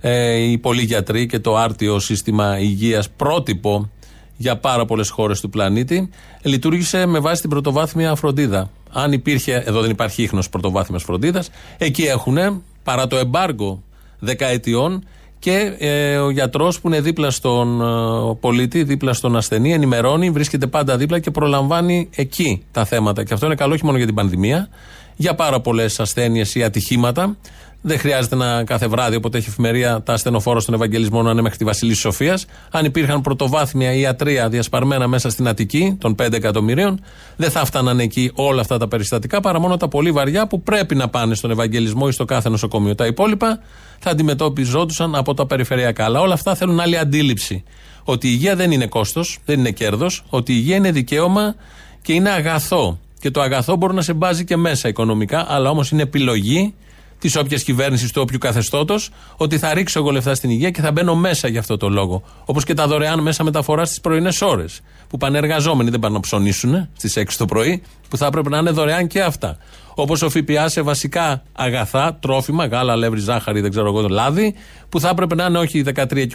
[0.00, 3.90] Ε, οι πολλοί γιατροί και το άρτιο σύστημα υγείας πρότυπο
[4.36, 6.10] για πάρα πολλές χώρες του πλανήτη,
[6.42, 8.70] λειτουργήσε με βάση την πρωτοβάθμια φροντίδα.
[8.92, 13.82] Αν υπήρχε, εδώ δεν υπάρχει ίχνος πρωτοβάθμιας φροντίδας, εκεί έχουν παρά το εμπάργκο
[14.18, 15.04] δεκαετιών
[15.38, 20.66] και ε, ο γιατρός που είναι δίπλα στον ε, πολίτη, δίπλα στον ασθενή, ενημερώνει, βρίσκεται
[20.66, 23.24] πάντα δίπλα και προλαμβάνει εκεί τα θέματα.
[23.24, 24.68] Και αυτό είναι καλό όχι μόνο για την πανδημία,
[25.16, 27.36] για πάρα πολλές ασθένειες ή ατυχήματα.
[27.84, 31.58] Δεν χρειάζεται να κάθε βράδυ, όποτε έχει εφημερία, τα ασθενοφόρα στον Ευαγγελισμό να είναι μέχρι
[31.58, 32.46] τη Βασιλής Σοφίας.
[32.70, 37.00] Αν υπήρχαν πρωτοβάθμια ιατρία διασπαρμένα μέσα στην Αττική των 5 εκατομμυρίων,
[37.36, 40.94] δεν θα φτάναν εκεί όλα αυτά τα περιστατικά παρά μόνο τα πολύ βαριά που πρέπει
[40.94, 42.94] να πάνε στον Ευαγγελισμό ή στο κάθε νοσοκομείο.
[42.94, 43.58] Τα υπόλοιπα
[43.98, 46.04] θα αντιμετώπιζόντουσαν από τα περιφερειακά.
[46.04, 47.64] Αλλά όλα αυτά θέλουν άλλη αντίληψη.
[48.04, 51.54] Ότι η υγεία δεν είναι κόστος, δεν είναι κέρδος, ότι η υγεία είναι δικαίωμα
[52.02, 52.98] και είναι αγαθό.
[53.20, 56.74] Και το αγαθό μπορεί να σε μπάζει και μέσα οικονομικά, αλλά όμως είναι επιλογή
[57.22, 60.92] της όποιας κυβέρνησης, του όποιου καθεστώτος, ότι θα ρίξω εγώ λεφτά στην υγεία και θα
[60.92, 62.22] μπαίνω μέσα για αυτό το λόγο.
[62.44, 64.80] Όπως και τα δωρεάν μέσα μεταφοράς στις πρωινές ώρες.
[65.08, 68.58] Που πάνε εργαζόμενοι, δεν πάνε να ψωνίσουν στις 6 το πρωί, που θα έπρεπε να
[68.58, 69.56] είναι δωρεάν και αυτά.
[69.94, 74.54] Όπως ο ΦΠΑ σε βασικά αγαθά, τρόφιμα, γάλα, αλεύρι, ζάχαρη, δεν ξέρω εγώ, το λάδι,
[74.88, 76.34] που θα έπρεπε να είναι όχι 13 και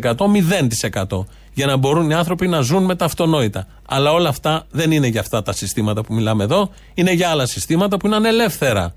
[0.00, 1.26] 23%, 0%.
[1.54, 3.66] Για να μπορούν οι άνθρωποι να ζουν με τα αυτονόητα.
[3.88, 7.46] Αλλά όλα αυτά δεν είναι για αυτά τα συστήματα που μιλάμε εδώ, είναι για άλλα
[7.46, 8.94] συστήματα που είναι ανελεύθερα.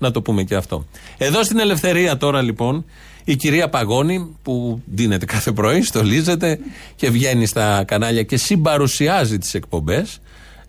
[0.00, 0.86] Να το πούμε και αυτό.
[1.18, 2.84] Εδώ στην Ελευθερία τώρα λοιπόν
[3.24, 6.58] η κυρία Παγώνη που δίνεται κάθε πρωί, στολίζεται
[6.96, 10.20] και βγαίνει στα κανάλια και συμπαρουσιάζει τις εκπομπές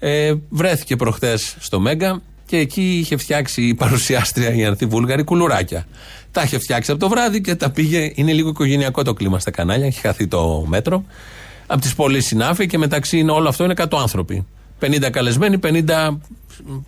[0.04, 5.86] ε, βρέθηκε προχτές στο Μέγκα και εκεί είχε φτιάξει η παρουσιάστρια η Ανθή Βούλγαρη κουλουράκια.
[6.32, 8.12] Τα είχε φτιάξει από το βράδυ και τα πήγε.
[8.16, 11.06] Είναι λίγο οικογενειακό το κλίμα στα κανάλια, έχει χαθεί το μέτρο.
[11.68, 14.46] Από τις πολλές συνάφη και μεταξύ είναι όλο αυτό είναι 100 άνθρωποι.
[14.82, 16.18] 50 καλεσμένοι, 50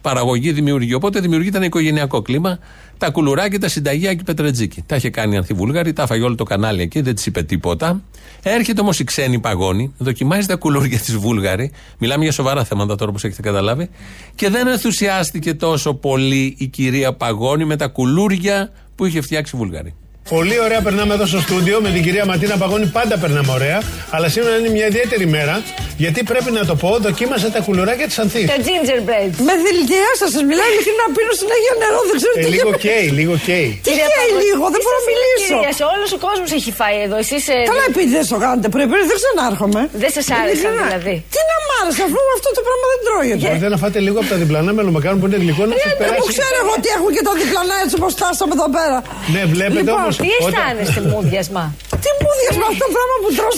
[0.01, 0.93] παραγωγή δημιουργεί.
[0.93, 2.59] Οπότε δημιουργείται ένα οικογενειακό κλίμα.
[2.97, 4.83] Τα κουλουράκια, τα συνταγή και πετρετζίκι.
[4.85, 8.01] Τα είχε κάνει η Ανθιβούλγαρη, τα φαγε όλο το κανάλι εκεί, δεν της είπε τίποτα.
[8.43, 11.71] Έρχεται όμως η ξένη παγόνη, δοκιμάζει τα κουλούρια της Βούλγαρη.
[11.97, 13.89] Μιλάμε για σοβαρά θέματα τώρα, όπως έχετε καταλάβει.
[14.35, 19.59] Και δεν ενθουσιάστηκε τόσο πολύ η κυρία Παγόνη με τα κουλούρια που είχε φτιάξει η
[19.59, 19.93] Βούλγαρη.
[20.29, 22.85] Πολύ ωραία περνάμε εδώ στο στούντιο με την κυρία Ματίνα Παγώνη.
[22.99, 23.77] Πάντα περνάμε ωραία.
[24.15, 25.55] Αλλά σήμερα είναι μια ιδιαίτερη μέρα.
[26.03, 28.45] Γιατί πρέπει να το πω, δοκίμασα τα κουλουράκια της Ανθής.
[28.53, 29.31] Τα gingerbread.
[29.47, 31.05] Με δηλητιά σας, σας μιλάω ειλικρινά.
[31.17, 33.69] Πίνω συνέχεια νερό, δεν ξέρω Ε, τι λίγο και- καίει, λίγο καίει.
[33.85, 35.55] Τι καίει λίγο, δεν μπορώ να μιλήσω.
[35.95, 37.17] Όλος ο κόσμος έχει φάει εδώ.
[37.23, 39.81] Εσείς, ε, Καλά, επειδή δεν το κάνετε πριν, πριν δεν ξανάρχομαι.
[40.03, 40.83] Δεν σας άρεσαν, Ειλικρινά.
[40.87, 41.15] δηλαδή.
[41.33, 43.43] Τι να μ' άρεσε, αφού αυτό το πράγμα δεν τρώγεται.
[43.45, 45.93] Μπορείτε να φάτε λίγο από τα διπλανά μελομακάρον που είναι γλυκό να Ε, σας Δεν
[45.93, 46.29] μου περάσει.
[46.35, 48.97] ξέρω εγώ τι έχουν και τα διπλανά έτσι όπως φτάσαμε εδώ πέρα.
[49.35, 51.63] Ναι, βλέπετε Λοιπόν, όμως, Τι όταν- αισθάνεστε, μούδιασμα.
[52.03, 53.57] Τι μούδιας με αυτό το πράγμα που τρως.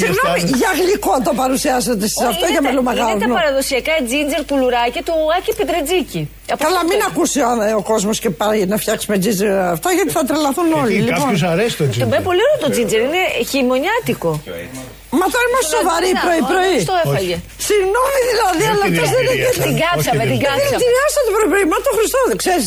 [0.00, 3.18] Συγγνώμη, για γλυκό το παρουσιάσατε εσείς αυτό για Είναι μελομαγάλο.
[3.24, 6.20] τα παραδοσιακά τζίντζερ πουλουράκια του Άκη Πετρετζίκη.
[6.66, 7.50] Καλά, μην ακούσει ο,
[7.80, 10.94] ο κόσμος και πάει να φτιάξουμε τζίτζερ αυτά γιατί θα τρελαθούν όλοι.
[11.06, 11.18] Λοιπόν.
[11.20, 12.08] Κάποιου αρέσει το Το τζίντζερ.
[12.10, 14.30] μπε πολύ ωραίο το τζίντζερ, είναι χειμωνιάτικο.
[15.20, 16.76] Μα τώρα είμαστε σοβαροί Να, πρωί-πρωί.
[16.84, 17.36] ο- το έφαγε.
[17.68, 19.50] Συγγνώμη δηλαδή, Δεν αλλά την αυτός δεν εμπειρία.
[19.56, 19.64] είναι.
[19.68, 20.64] Την κάψαμε, την Δεν κάψαμε.
[20.72, 21.64] δηλητηριάσατε το πρωί-πρωί.
[21.72, 22.60] Μα το Χριστό δεν ξέρει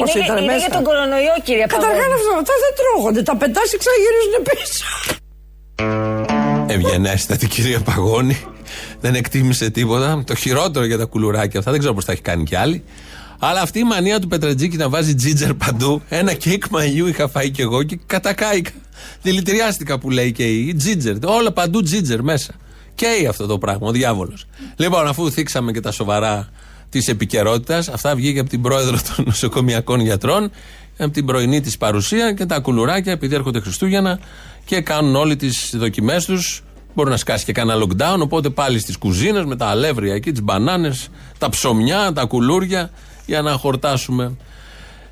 [0.00, 0.62] πώς Είναι, ήταν είναι μέσα.
[0.64, 2.16] για τον κορονοϊό, κύριε Καταρχάς Παγώνη.
[2.18, 3.20] αυτό, αυτά δεν τρώγονται.
[3.30, 4.84] Τα πετάς και ξαναγυρίζουν πίσω.
[6.66, 8.38] Ευγενέστατη κυρία Παγώνη.
[9.00, 10.22] Δεν εκτίμησε τίποτα.
[10.26, 11.70] Το χειρότερο για τα κουλουράκια αυτά.
[11.70, 12.82] Δεν ξέρω πώς τα έχει κάνει κι άλλοι.
[13.38, 16.02] Αλλά αυτή η μανία του Πετρετζίκη να βάζει τζίτζερ παντού.
[16.08, 18.70] Ένα κέικ μαλλιού είχα φάει κι εγώ και κατακάηκα.
[19.22, 21.24] Δηλητηριάστηκα που λέει και η τζίτζερ.
[21.24, 22.54] Όλα παντού τζίτζερ μέσα.
[22.94, 24.46] Καίει αυτό το πράγμα, ο διάβολος.
[24.76, 26.48] Λοιπόν, αφού θίξαμε και τα σοβαρά
[26.90, 30.50] της επικαιρότητας, αυτά βγήκε από την πρόεδρο των νοσοκομιακών γιατρών,
[30.98, 34.18] από την πρωινή της παρουσία και τα κουλουράκια, επειδή έρχονται Χριστούγεννα
[34.64, 36.62] και κάνουν όλοι τις δοκιμές τους.
[36.94, 40.42] Μπορεί να σκάσει και κανένα lockdown, οπότε πάλι στις κουζίνες με τα αλεύρια εκεί, τις
[40.42, 42.90] μπανάνες, τα ψωμιά, τα κουλούρια,
[43.26, 44.36] για να χορτάσουμε.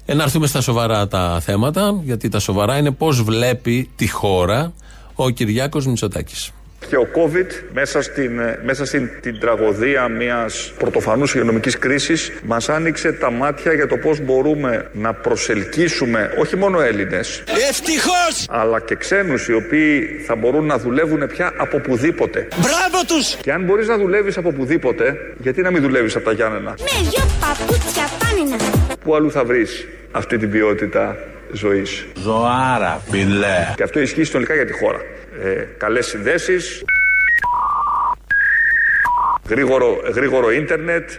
[0.06, 4.72] Ε, να έρθουμε στα σοβαρά τα θέματα, γιατί τα σοβαρά είναι πώς βλέπει τη χώρα
[5.14, 6.50] ο Κυριάκος Μητσοτάκης.
[6.94, 12.68] Και ο COVID μέσα στην, ε, μέσα στην την τραγωδία μιας πρωτοφανούς υγειονομικής κρίσης μας
[12.68, 18.46] άνοιξε τα μάτια για το πώς μπορούμε να προσελκύσουμε όχι μόνο Έλληνες Ευτυχώς!
[18.48, 22.48] αλλά και ξένους οι οποίοι θα μπορούν να δουλεύουν πια από πουδήποτε.
[22.56, 23.36] Μπράβο τους!
[23.40, 27.08] Και αν μπορείς να δουλεύεις από πουδήποτε, γιατί να μην δουλεύεις από τα Γιάννενα; Με
[27.10, 28.56] δυο παπούτσια πάνινα.
[29.04, 31.16] Πού αλλού θα βρεις αυτή την ποιότητα;
[31.58, 32.06] Ζωής.
[32.16, 33.72] Ζωάρα, φιλέ.
[33.76, 34.98] Και αυτό ισχύει συνολικά για τη χώρα.
[35.42, 36.84] Ε, καλές συνδέσεις,
[39.48, 41.10] γρήγορο, γρήγορο ίντερνετ,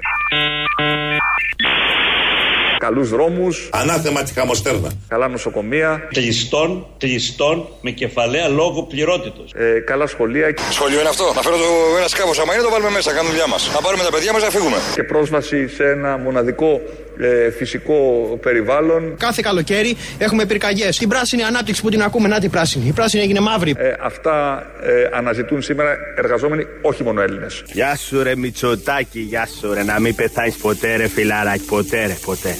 [2.77, 4.91] καλούς δρόμους, Ανάθεμα τη χαμοστέρνα.
[5.07, 9.51] καλά νοσοκομεία, Κλειστών, κλειστών με κεφαλαία λόγω πληρότητος.
[9.55, 11.31] ε, καλά σχολεία Σχολείο είναι αυτό.
[11.35, 11.63] Να φέρω το,
[11.97, 12.41] ένας σκάφο.
[12.41, 13.11] Άμα είναι, το βάλουμε μέσα.
[13.13, 13.71] Κάνουμε δουλειά μας.
[13.73, 14.77] Να πάρουμε τα παιδιά μας να φύγουμε.
[14.95, 16.81] και πρόσβαση σε ένα μοναδικό
[17.19, 17.95] ε, φυσικό
[18.41, 19.15] περιβάλλον.
[19.17, 20.97] Κάθε καλοκαίρι έχουμε πυρκαγιές.
[20.97, 22.87] Την πράσινη ανάπτυξη που την ακούμε, να την πράσινη.
[22.87, 23.75] Η πράσινη έγινε μαύρη.
[23.77, 27.63] Ε, αυτά ε, αναζητούν σήμερα εργαζόμενοι, όχι μόνο Έλληνες.
[27.65, 32.17] Γεια σου ρε Μητσοτάκη, γεια σου ρε Να μην πεθάνεις ποτέ ρε φιλαράκι, ποτέ ρε,
[32.25, 32.55] ποτέ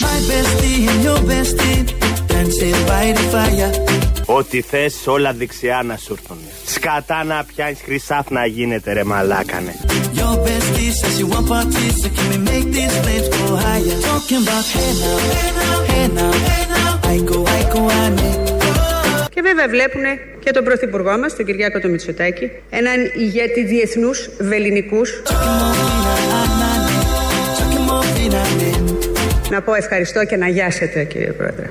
[0.00, 1.84] My bestie and your bestie
[2.26, 4.03] dancing by the fire.
[4.26, 9.74] Ό,τι θες όλα δεξιά να σου έρθουν Σκατά να πιάνεις χρυσάφ να γίνεται ρε μαλάκανε
[10.14, 13.96] Your bestie says you want parties, so can we make these flames go higher?
[14.10, 17.12] Talking about hey now, hey now, hey now, hey now.
[17.12, 18.44] I go, I go, I make.
[19.34, 20.02] Και βέβαια βλέπουν
[20.38, 25.22] και τον Πρωθυπουργό μας, τον Κυριάκο τον Μητσοτάκη, έναν ηγέτη διεθνούς βεληνικούς.
[27.58, 28.42] Talking more fina,
[29.50, 31.70] Να πω ευχαριστώ και να γιάσετε κύριε Πρόεδρε.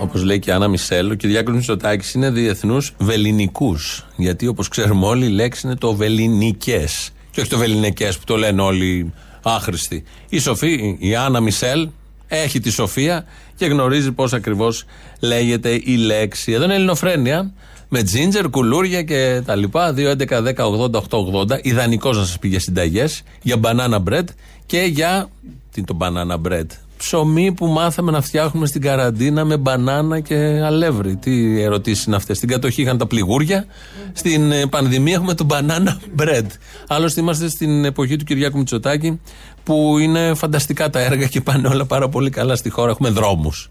[0.00, 4.06] Όπως λέει και η Άννα Μισελ, ο Κυριάκος Μητσοτάκης είναι διεθνούς βεληνικούς.
[4.16, 7.10] Γιατί όπως ξέρουμε όλοι, η λέξη είναι το βεληνικές.
[7.30, 10.04] Και όχι το βεληνικές που το λένε όλοι άχρηστοι.
[10.28, 11.88] Η Σοφή, η Άννα Μισελ,
[12.28, 13.24] έχει τη σοφία
[13.56, 14.84] και γνωρίζει πώς ακριβώς
[15.20, 16.52] λέγεται η λέξη.
[16.52, 17.52] Εδώ είναι Ελληνοφρένεια.
[17.88, 19.92] Με τζίντζερ, κουλούρια και τα λοιπά.
[19.92, 21.58] 2, 11, 10, 80, 8, 80.
[21.62, 23.22] Ιδανικός να σας πει για συνταγές.
[23.42, 24.24] Για banana bread
[24.72, 25.28] και για.
[25.72, 26.66] Τι είναι το banana bread.
[26.96, 31.16] Ψωμί που μάθαμε να φτιάχνουμε στην καραντίνα με μπανάνα και αλεύρι.
[31.16, 32.36] Τι ερωτήσεις είναι αυτές.
[32.36, 33.66] Στην κατοχή είχαν τα πληγούρια.
[34.12, 36.46] Στην ε, πανδημία έχουμε το banana bread.
[36.86, 39.20] Άλλωστε είμαστε στην εποχή του Κυριάκου Μητσοτάκη
[39.64, 42.90] που είναι φανταστικά τα έργα και πάνε όλα πάρα πολύ καλά στη χώρα.
[42.90, 43.70] Έχουμε δρόμους.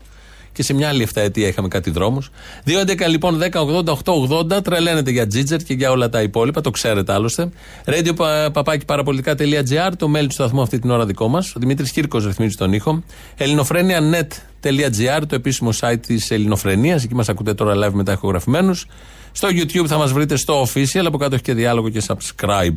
[0.54, 2.30] Και σε μια άλλη 7 ετία είχαμε κάτι δρόμους.
[2.66, 4.64] 2.11 λοιπόν 10, 80, 8, 80.
[4.64, 6.62] Τρελαίνεται για τζίτζερ και για όλα τα υπόλοιπα.
[6.62, 7.50] Το ξέρετε άλλωστε.
[7.86, 8.14] Radio
[8.54, 9.92] παπάκι παραπολιτικά.gr.
[9.98, 11.56] Το mail του σταθμού αυτή την ώρα δικό μας.
[11.56, 13.04] Ο Δημήτρης Κύρκος ρυθμίζει τον ήχο.
[13.38, 15.22] ελληνοφρένια.net.gr.
[15.28, 17.04] Το επίσημο site της Ελληνοφρενίας.
[17.04, 18.86] Εκεί μας ακούτε τώρα live μετά ηχογραφημένους.
[19.32, 21.04] Στο YouTube θα μας βρείτε στο official.
[21.06, 22.76] Από κάτω έχει και διάλογο και subscribe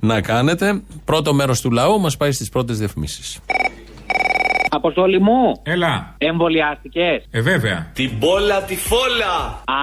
[0.00, 0.80] να κάνετε.
[1.04, 3.38] Πρώτο μέρος του λαού μας πάει στις πρώτες διαφημίσεις.
[4.74, 5.60] Αποστόλη μου.
[5.62, 6.14] Έλα.
[6.18, 7.24] Εμβολιάστηκες.
[7.30, 7.90] Ε, βέβαια.
[7.94, 9.34] Την πόλα τη φόλα.
[9.64, 9.80] Α,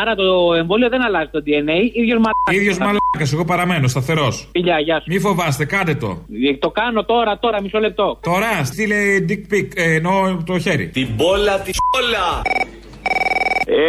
[0.00, 1.76] άρα το εμβόλιο δεν αλλάζει το DNA.
[1.92, 2.52] ίδιος μαλάκα.
[2.52, 4.48] ίδιος μαλάκας, εγώ παραμένω σταθερός.
[4.52, 5.04] Φιλιά, γεια σου.
[5.06, 6.08] Μη φοβάστε, κάντε το.
[6.50, 8.18] Ε, Το κάνω τώρα, τώρα, μισό λεπτό.
[8.22, 8.96] Τώρα στείλε
[9.28, 10.88] dick pic, ε, εννοώ το χέρι.
[10.88, 12.42] Την πόλα τη φόλα.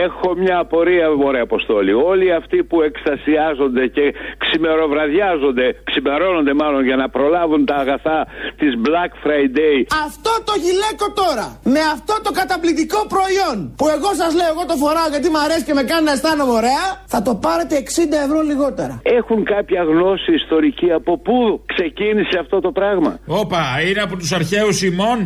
[0.06, 1.93] Έχω μια απορία, μωρέ Αποστόλη.
[1.93, 8.28] Όλοι αυτοί που εκστασιάζονται και ξημεροβραδιάζονται, ξημερώνονται μάλλον για να προλάβουν τα αγαθά
[8.60, 9.78] της Black Friday.
[10.06, 14.76] Αυτό το γυλαίκο τώρα, με αυτό το καταπληκτικό προϊόν που εγώ σας λέω, εγώ το
[14.84, 18.39] φοράω γιατί μου αρέσει και με κάνει να αισθάνομαι ωραία, θα το πάρετε 60 ευρώ
[18.52, 18.93] λιγότερα.
[19.19, 21.36] Έχουν κάποια γνώση ιστορική από πού
[21.73, 25.17] ξεκίνησε αυτό το πράγμα; Όπα, είναι από τους αρχαίους ημών;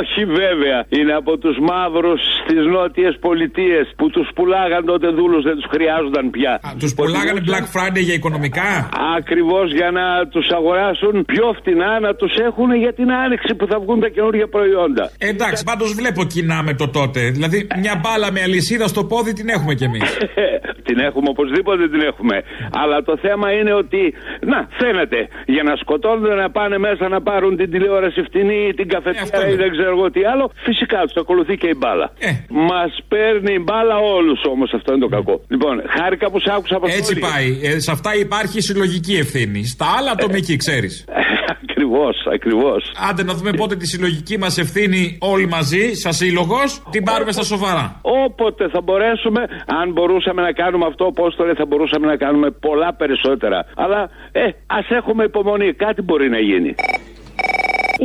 [0.00, 0.78] Όχι βέβαια.
[0.88, 6.24] Είναι από τους μαύρους στις νότιες πολιτείες που τους πουλάγαν τότε δούλους, δεν τους χρειάζονταν
[6.30, 6.52] πια.
[6.82, 12.32] Τους πουλάγανε Black Friday για οικονομικά; Ακριβώς για να τους αγοράσουν πιο φτηνά, να τους
[12.48, 15.04] έχουν για την άνοιξη που θα βγουν τα καινούργια προϊόντα.
[15.18, 17.20] Εντάξει, πάντως βλέπω κοινά με το τότε.
[17.36, 20.08] Δηλαδή, μια μπάλα με αλυσίδα στο πόδι την έχουμε κι εμείς.
[20.88, 22.36] την έχουμε, οπωσδήποτε την έχουμε.
[22.82, 24.02] Αλλά το θέμα είναι ότι,
[24.50, 25.20] να, φαίνεται,
[25.54, 29.56] για να σκοτώνονται να πάνε μέσα να πάρουν την τηλεόραση φτηνή ή την καφετιέρα ή
[29.62, 32.06] δεν ξέρω εγώ τι άλλο, φυσικά τους ακολουθεί και η μπάλα.
[32.18, 32.30] Ε.
[32.70, 35.40] Μας παίρνει η μπάλα όλους όμως, αυτό είναι το κακό.
[35.48, 37.58] Λοιπόν, χάρηκα που σ' άκουσα από Έτσι πάει.
[37.62, 39.64] Ε, σε αυτά υπάρχει συλλογική ευθύνη.
[39.64, 41.04] Στα άλλα ατομική, ξέρεις.
[41.62, 42.92] Ακριβώς, ακριβώς.
[43.10, 47.42] Άντε να δούμε πότε τη συλλογική μας ευθύνη όλοι μαζί, σαν σύλλογος, την πάρουμε στα
[47.42, 48.00] σοβαρά.
[48.02, 52.50] Όποτε θα μπορέσουμε, αν μπορούσαμε να κάνουμε αυτό, πώ το λέει, θα μπορούσαμε να κάνουμε
[52.50, 53.66] πολλά περισσότερα.
[53.76, 56.74] Αλλά, ε, ας έχουμε υπομονή, κάτι μπορεί να γίνει.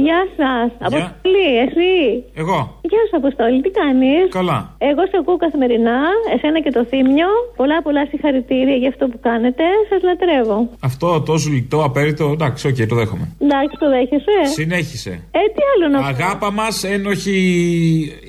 [0.06, 0.68] Γεια σας.
[0.90, 1.94] Αποστολή, εσύ.
[2.42, 2.60] Εγώ.
[2.92, 4.60] Γεια σου, Αποστολή, τι κάνεις; Καλά.
[4.90, 6.00] Εγώ σε ακούω καθημερινά,
[6.34, 7.30] εσένα και το Θύμιο.
[7.60, 9.64] Πολλά πολλά συγχαρητήρια για αυτό που κάνετε.
[9.90, 10.58] Σας λατρεύω.
[10.90, 13.26] Αυτό τόσο λιτό, απέριττο, εντάξει, οκ, το δέχομαι.
[13.46, 14.38] Εντάξει, το δέχεσαι.
[14.60, 15.14] Συνέχισε.
[15.40, 16.06] Ε, τι άλλο να πω.
[16.14, 17.40] Αγάπα μας, ένοχη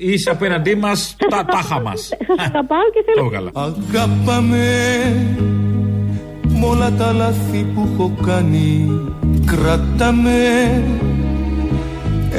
[0.09, 1.99] είσαι απέναντί μας, τα τάχα μας.
[2.27, 3.17] Σας αγαπάω και θέλω.
[3.19, 3.49] Το έβγαλα.
[3.67, 4.65] Αγάπα με
[6.59, 8.89] με όλα τα λάθη που έχω κάνει
[9.45, 10.39] Κράτα με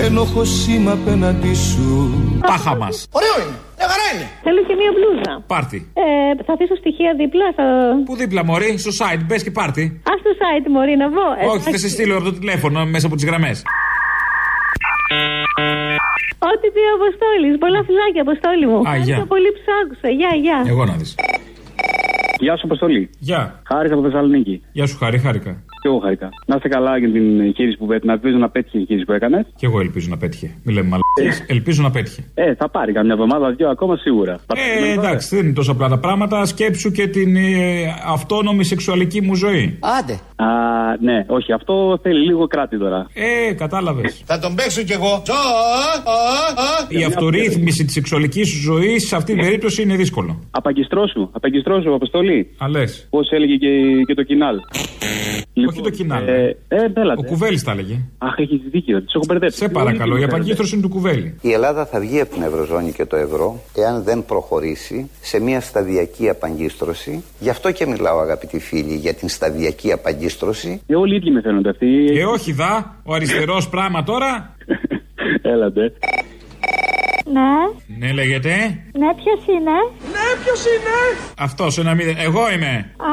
[0.04, 1.88] ένοχο σήμα απέναντί σου
[2.46, 3.06] Τάχα μας.
[3.18, 3.56] Ωραίο είναι.
[3.78, 4.26] Μια χαρά είναι.
[4.46, 5.32] Θέλω και μία μπλούζα.
[5.52, 5.78] Πάρτι.
[6.04, 7.46] Ε, θα αφήσω στοιχεία δίπλα.
[7.58, 7.64] Θα...
[8.06, 9.82] Πού δίπλα, Μωρή, στο site, μπες και πάρτι.
[10.10, 11.26] Α το site, Μωρή, να βγω.
[11.40, 13.56] Ε, Όχι, θα σε στείλω από το τηλέφωνο μέσα από τις γραμμές.
[16.50, 17.54] Ό,τι πει ο Αποστόλης.
[17.64, 18.78] Πολλά φιλάκια, Αποστόλη μου.
[18.78, 18.92] Α, γεια.
[18.96, 20.08] Ευχαριστώ πολύ που σ' άκουσα.
[20.20, 20.58] Γεια, γεια.
[20.72, 21.10] Εγώ να δεις.
[22.44, 23.02] Γεια σου, Αποστολή.
[23.18, 23.40] Γεια.
[23.70, 24.54] Χάρη από Θεσσαλονίκη.
[24.72, 25.52] Γεια σου, Χάρη, χάρηκα.
[25.86, 26.28] Και εγώ χάρηκα.
[26.46, 28.06] Να είστε καλά για την εγχείρηση που πέτυχε.
[28.06, 29.46] Να ελπίζω να πέτυχε η εγχείρηση που έκανες.
[29.56, 30.50] Και εγώ ελπίζω να πέτυχε.
[30.64, 31.44] Μην λέμε μαλακίες.
[31.48, 32.24] Ελπίζω να πέτυχε.
[32.34, 34.38] Ε, θα πάρει καμιά εβδομάδα, δύο ακόμα σίγουρα.
[34.54, 36.44] Ε, εντάξει, δεν είναι τόσο απλά τα πράγματα.
[36.44, 37.42] Σκέψου και την ε,
[38.06, 39.78] αυτόνομη σεξουαλική μου ζωή.
[39.98, 40.12] Άντε.
[40.36, 40.46] Α,
[41.00, 43.06] ναι, όχι, αυτό θέλει λίγο κράτη τώρα.
[43.14, 44.22] Ε, κατάλαβες.
[44.26, 45.22] Θα τον παίξω κι εγώ.
[46.88, 50.40] Η αυτορύθμιση της σεξουαλικής σου ζωής σε αυτή την περίπτωση είναι δύσκολο.
[50.50, 52.54] Απαγκιστρώσου, απαγκιστρώσου, αποστολή.
[52.58, 53.06] Α, λες.
[53.10, 53.68] Πώς έλεγε και,
[54.06, 54.56] και το κοινάλ.
[55.80, 56.28] Όχι το κοινάλ.
[56.28, 56.78] Ε, ε,
[57.16, 58.00] Ο Κουβέλης τα έλεγε.
[58.18, 59.56] Αχ, έχεις δίκιο, τις έχω μπερδέψει.
[59.56, 61.34] Σε παρακαλώ, η απαγκίστρωση είναι του Κουβέλη.
[61.40, 65.60] Η Ελλάδα θα βγει από την Ευρωζώνη και το ευρώ εάν δεν προχωρήσει σε μια
[65.60, 67.24] σταδιακή απαγκίστρωση.
[67.38, 70.80] Γι' αυτό και μιλάω, αγαπητοί φίλοι, για την σταδιακή απαγκίστρωση.
[70.86, 72.04] Ε, όλοι οι ίδιοι με φαίνονται αυτοί.
[72.12, 74.56] Και όχι δα, ο αριστερός πράγμα τώρα.
[75.42, 75.92] Έλατε.
[77.32, 77.52] Ναι.
[77.98, 78.50] Ναι, λέγεται.
[79.00, 79.76] Ναι, ποιος είναι;
[80.14, 80.96] Ναι, ποιος είναι;
[81.38, 82.16] Αυτός ένα μηδέν.
[82.18, 82.90] Εγώ είμαι.
[82.96, 83.12] Α,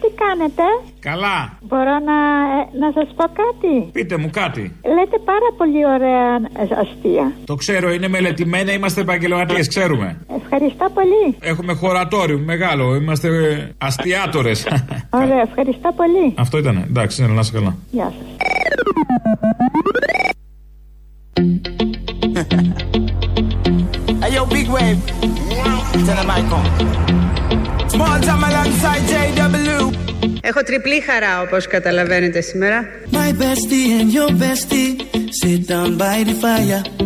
[0.00, 0.62] τι κάνετε;
[1.00, 1.58] Καλά.
[1.60, 2.16] Μπορώ να,
[2.58, 4.60] ε, να σας πω κάτι; Πείτε μου κάτι.
[4.96, 7.32] Λέτε πάρα πολύ ωραία ε, αστεία.
[7.44, 10.26] Το ξέρω, είναι μελετημένα, είμαστε επαγγελματίες, ξέρουμε.
[10.42, 11.36] Ευχαριστώ πολύ.
[11.40, 13.28] Έχουμε χωρατόριο μεγάλο, είμαστε
[13.78, 14.52] αστιάτορε.
[15.22, 16.34] Ωραία, ευχαριστώ πολύ.
[16.36, 16.84] Αυτό ήταν.
[16.88, 17.76] Εντάξει, ναι, να είσαι καλά.
[17.90, 18.54] Γεια σας.
[24.44, 25.00] Hey yo, big wave.
[26.06, 26.64] Turn the mic on.
[27.88, 29.94] Small time alongside JW.
[30.40, 32.84] Έχω τριπλή χαρά όπως καταλαβαίνετε σήμερα.
[33.12, 35.02] My bestie and your bestie
[35.42, 37.04] sit down by the fire.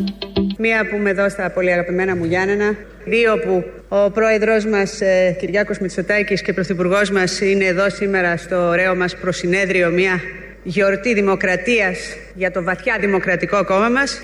[0.59, 2.77] Μία που είμαι εδώ στα πολύ αγαπημένα μου Γιάννενα.
[3.05, 8.69] Δύο που ο πρόεδρος μας ε, Κυριάκος Μητσοτάκης και πρωθυπουργός μας είναι εδώ σήμερα στο
[8.69, 9.91] ωραίο μας προσυνέδριο.
[9.91, 10.21] Μία
[10.63, 11.99] γιορτή δημοκρατίας
[12.35, 14.21] για το βαθιά δημοκρατικό κόμμα μας.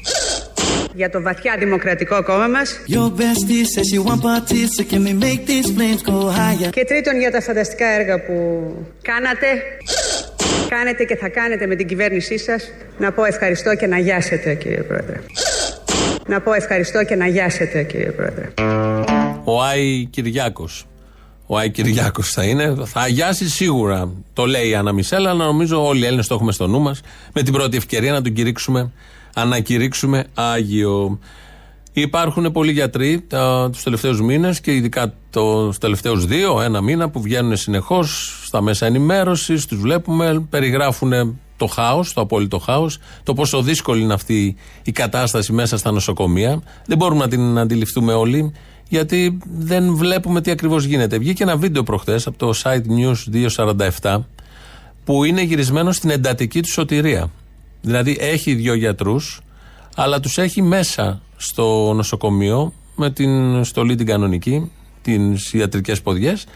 [0.96, 2.80] Για το βαθιά δημοκρατικό κόμμα μας.
[2.88, 6.70] Your bestie says you want parties, so can we make these flames go higher?
[6.70, 8.34] Και τρίτον για τα φανταστικά έργα που
[9.02, 9.46] κάνατε,
[10.68, 12.70] κάνετε και θα κάνετε με την κυβέρνησή σας.
[12.98, 15.20] Να πω ευχαριστώ και να γιάσετε κύριε Πρόεδρε.
[16.26, 18.48] Να πω ευχαριστώ και να γιάσετε κύριε Πρόεδρε.
[19.44, 20.86] Ο Άι Κυριάκος.
[21.46, 22.74] Ο Άι Κυριάκος θα είναι.
[22.84, 24.12] Θα αγιάσει σίγουρα.
[24.32, 27.00] Το λέει η Άννα Μισέλα, αλλά νομίζω όλοι οι Έλληνες το έχουμε στο νου μας.
[27.32, 28.92] Με την πρώτη ευκαιρία να τον κηρύξουμε,
[29.34, 31.18] ανακηρύξουμε Άγιο.
[31.92, 33.26] Υπάρχουν πολλοί γιατροί
[33.72, 38.86] τους τελευταίους μήνες και ειδικά τους τελευταίους δύο, ένα μήνα που βγαίνουν συνεχώς στα μέσα
[38.86, 44.92] ενημέρωσης, τους βλέπουμε, περιγράφουν το χάος, το απόλυτο χάος, το πόσο δύσκολη είναι αυτή η
[44.92, 46.62] κατάσταση μέσα στα νοσοκομεία.
[46.86, 48.52] Δεν μπορούμε να την αντιληφθούμε όλοι,
[48.88, 51.18] γιατί δεν βλέπουμε τι ακριβώς γίνεται.
[51.18, 53.48] Βγήκε ένα βίντεο προχθές από το site News
[54.00, 54.18] 247
[55.04, 57.30] που είναι γυρισμένο στην εντατική του σωτηρία.
[57.84, 59.40] Δηλαδή έχει δύο γιατρούς,
[59.94, 64.70] αλλά τους έχει μέσα στο νοσοκομείο με την στολή την κανονική,
[65.02, 66.46] τις ιατρικές ποδιές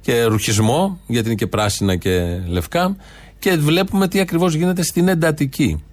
[0.00, 2.96] και ρουχισμό, γιατί είναι και πράσινα και λευκά.
[3.38, 5.84] Και βλέπουμε τι ακριβώς γίνεται στην εντατική.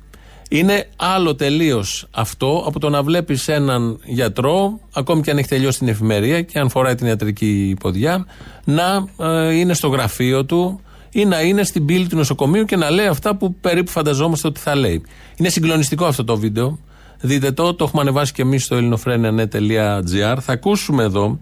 [0.49, 5.79] Είναι άλλο τελείως αυτό από το να βλέπεις έναν γιατρό, ακόμη και αν έχει τελειώσει
[5.79, 8.25] την εφημερία και αν φοράει την ιατρική ποδιά,
[8.63, 10.81] να ε, είναι στο γραφείο του
[11.13, 14.59] ή να είναι στην πύλη του νοσοκομείου και να λέει αυτά που περίπου φανταζόμαστε ότι
[14.59, 15.03] θα λέει.
[15.35, 16.79] Είναι συγκλονιστικό αυτό το βίντεο.
[17.21, 20.37] Δείτε το, το έχουμε ανεβάσει και εμείς στο ελληνοφρένια.gr.
[20.39, 21.39] Θα ακούσουμε εδώ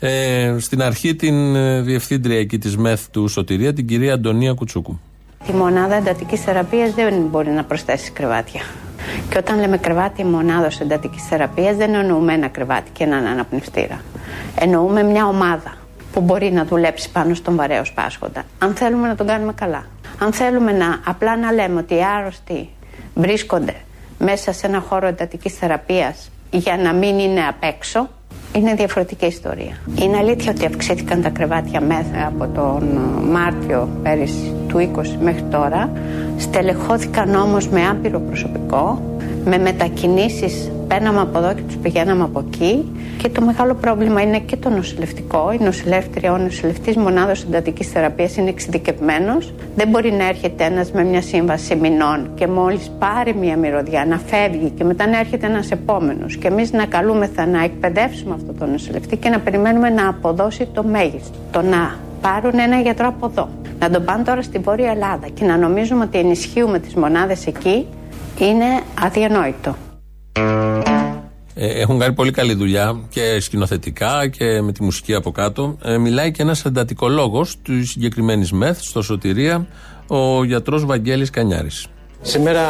[0.00, 5.00] ε, στην αρχή την ε, διευθύντρια εκεί της ΜΕΘ του Σωτηρία, την κυρία Αντωνία Κουτσούκου.
[5.48, 8.60] Η μονάδα εντατικής θεραπείας δεν μπορεί να προσθέσει κρεβάτια.
[9.28, 14.00] Και όταν λέμε κρεβάτι μονάδα εντατικής θεραπείας, δεν εννοούμε ένα κρεβάτι και έναν αναπνευστήρα.
[14.54, 15.81] Εννοούμε μια ομάδα
[16.12, 18.42] που μπορεί να δουλέψει πάνω στον βαρέο σπάσχοντα.
[18.58, 19.84] Αν θέλουμε να τον κάνουμε καλά.
[20.18, 22.68] Αν θέλουμε να απλά να λέμε ότι οι άρρωστοι
[23.14, 23.74] βρίσκονται
[24.18, 28.08] μέσα σε ένα χώρο εντατικής θεραπείας για να μην είναι απ' έξω,
[28.54, 29.76] είναι διαφορετική ιστορία.
[29.94, 32.82] Είναι αλήθεια ότι αυξήθηκαν τα κρεβάτια μέσα από τον
[33.30, 35.92] Μάρτιο πέρυσι του 20 μέχρι τώρα.
[36.38, 39.02] Στελεχώθηκαν όμως με άπειρο προσωπικό,
[39.44, 44.38] με μετακινήσεις παίρναμε από εδώ και τους πηγαίναμε από εκεί και το μεγάλο πρόβλημα είναι
[44.38, 45.52] και το νοσηλευτικό.
[45.52, 49.52] Η νοσηλεύτρια, ο νοσηλευτής μονάδος εντατικής θεραπείας είναι εξειδικευμένος.
[49.76, 54.18] Δεν μπορεί να έρχεται ένας με μια σύμβαση μηνών και μόλις πάρει μια μυρωδιά να
[54.18, 58.66] φεύγει και μετά να έρχεται ένας επόμενος και εμείς να καλούμεθα να εκπαιδεύσουμε αυτό το
[58.66, 61.38] νοσηλευτή και να περιμένουμε να αποδώσει το μέγιστο.
[61.50, 65.44] Το να πάρουν ένα γιατρό από εδώ, να τον πάνε τώρα στη Βόρεια Ελλάδα και
[65.44, 67.86] να νομίζουμε ότι ενισχύουμε τις μονάδες εκεί
[68.38, 69.91] είναι αδιανόητο.
[71.54, 75.76] Ε, έχουν κάνει πολύ καλή δουλειά και σκηνοθετικά και με τη μουσική από κάτω.
[75.84, 79.66] Ε, μιλάει και ένας εντατικολόγος της συγκεκριμένης ΜΕΘ στο Σωτηρία,
[80.06, 81.86] ο γιατρός Βαγγέλης Κανιάρης.
[82.22, 82.64] Σήμερα,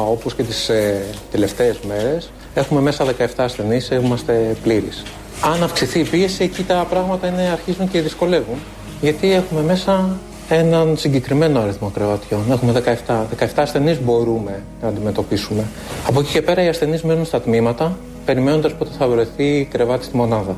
[0.00, 5.02] όπως και τις ε, τελευταίες μέρες, έχουμε μέσα 17 ασθενείς, είμαστε πλήρεις.
[5.40, 8.58] Αν αυξηθεί η πίεση, εκεί τα πράγματα είναι, αρχίζουν και δυσκολεύουν,
[9.00, 12.40] γιατί έχουμε μέσα έναν συγκεκριμένο αριθμό κρεβατιών.
[12.50, 13.26] Έχουμε 17.
[13.38, 15.64] 17 ασθενείς μπορούμε να αντιμετωπίσουμε.
[16.06, 20.16] Από εκεί και πέρα οι ασθενείς μένουν στα τμήματα περιμένοντας πότε θα βρεθεί κρεβάτι στη
[20.16, 20.56] μονάδα.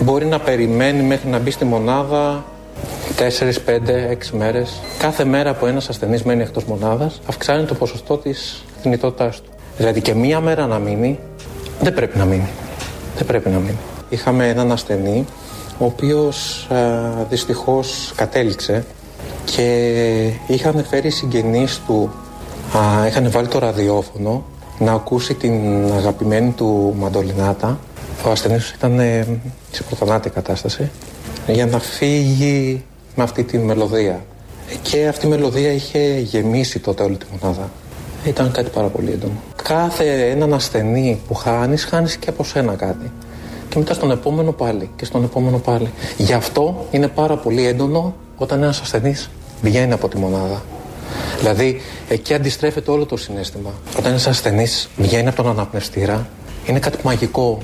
[0.00, 2.44] Μπορεί να περιμένει μέχρι να μπει στη μονάδα
[3.16, 4.80] 4, 5, 6 μέρες.
[4.98, 9.50] Κάθε μέρα που ένας ασθενής μένει εκτός μονάδας, αυξάνει το ποσοστό της θνητότητάς του.
[9.76, 11.18] Δηλαδή και μία μέρα να μείνει,
[11.80, 12.48] δεν πρέπει να μείνει.
[13.16, 13.78] Δεν πρέπει να μείνει.
[14.08, 15.24] Είχαμε έναν ασθενή,
[15.78, 16.68] ο οποίος
[17.28, 18.84] δυστυχώς κατέληξε
[19.44, 22.10] και είχαν φέρει συγγενείς του,
[22.76, 24.44] α, είχαν βάλει το ραδιόφωνο
[24.78, 25.52] να ακούσει την
[25.96, 27.78] αγαπημένη του μαντολινάτα.
[28.26, 29.26] Ο ασθενής ήταν ε,
[29.70, 30.90] σε πρωτονάτη κατάσταση
[31.46, 34.24] για να φύγει με αυτή τη μελωδία.
[34.82, 37.70] Και αυτή η μελωδία είχε γεμίσει τότε όλη τη μονάδα.
[38.24, 39.32] Ήταν κάτι πάρα πολύ έντονο.
[39.62, 43.10] Κάθε έναν ασθενή που χάνεις, χάνεις και από σένα κάτι.
[43.68, 45.90] Και μετά στον επόμενο πάλι και στον επόμενο πάλι.
[46.16, 49.30] Γι' αυτό είναι πάρα πολύ έντονο όταν ένας ασθενής
[49.62, 50.62] βγαίνει από τη μονάδα.
[51.38, 53.70] Δηλαδή, εκεί αντιστρέφεται όλο το συνέστημα.
[53.98, 56.28] Όταν ένας ασθενής βγαίνει από τον αναπνευστήρα,
[56.66, 57.58] είναι κάτι μαγικό.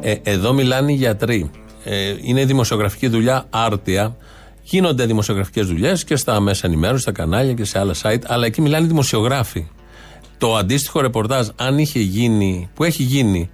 [0.00, 1.50] Ε, εδώ μιλάνε οι γιατροί.
[1.84, 4.16] Ε, είναι δημοσιογραφική δουλειά άρτια.
[4.62, 8.60] Γίνονται δημοσιογραφικές δουλειές και στα μέσα ενημέρωσης, στα κανάλια και σε άλλα site, αλλά εκεί
[8.60, 9.66] μιλάνε οι δημοσιογράφοι.
[10.38, 13.50] Το αντίστοιχο ρεπορτάζ, αν είχε γίνει, που έχει γίνει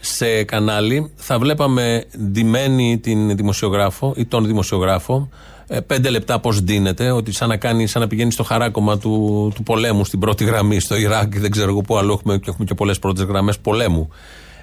[0.00, 5.28] σε κανάλι, θα βλέπαμε ντυμένη την δημοσιογράφο ή τον δημοσιογράφο
[5.68, 9.52] ε, πέντε λεπτά πώς δίνεται, ότι σαν να, κάνει, σαν να πηγαίνει στο χαράκομα του,
[9.54, 12.64] του πολέμου στην πρώτη γραμμή, στο Ιράκ, δεν ξέρω εγώ πού αλλού έχουμε και, έχουμε
[12.64, 14.08] και πολλές πρώτες γραμμές πολέμου.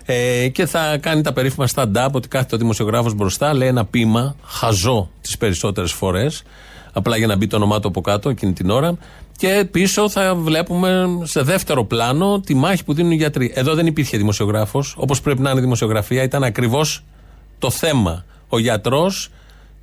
[0.05, 4.35] Ε, και θα κάνει τα περίφημα stand-up ότι κάθεται ο δημοσιογράφος μπροστά, λέει ένα πείμα,
[4.43, 6.43] χαζό τις περισσότερες φορές,
[6.93, 8.97] απλά για να μπει το όνομά του από κάτω εκείνη την ώρα.
[9.37, 13.51] Και πίσω θα βλέπουμε σε δεύτερο πλάνο τη μάχη που δίνουν οι γιατροί.
[13.55, 17.03] Εδώ δεν υπήρχε δημοσιογράφος, όπως πρέπει να είναι δημοσιογραφία, ήταν ακριβώς
[17.59, 18.25] το θέμα.
[18.49, 19.29] Ο γιατρός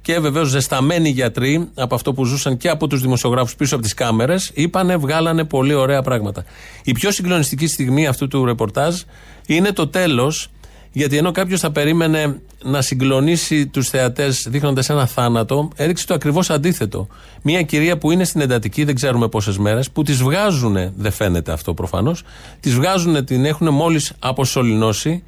[0.03, 3.95] και βεβαίως ζεσταμένοι γιατροί από αυτό που ζούσαν και από τους δημοσιογράφους πίσω από τις
[3.95, 6.45] κάμερες, είπανε, βγάλανε πολύ ωραία πράγματα.
[6.85, 9.01] Η πιο συγκλονιστική στιγμή αυτού του ρεπορτάζ
[9.47, 10.51] είναι το τέλος,
[10.93, 16.51] γιατί ενώ κάποιος θα περίμενε να συγκλονίσει τους θεατές δείχνοντας ένα θάνατο, έδειξε το ακριβώς
[16.51, 17.09] αντίθετο.
[17.43, 21.53] Μια κυρία που είναι στην εντατική, δεν ξέρουμε πόσες μέρες, που τη βγάζουν, δεν φαίνεται
[21.53, 22.23] αυτό προφανώς,
[22.61, 25.23] τη βγάζουν, την έχουν μόλις αποσωληνώσει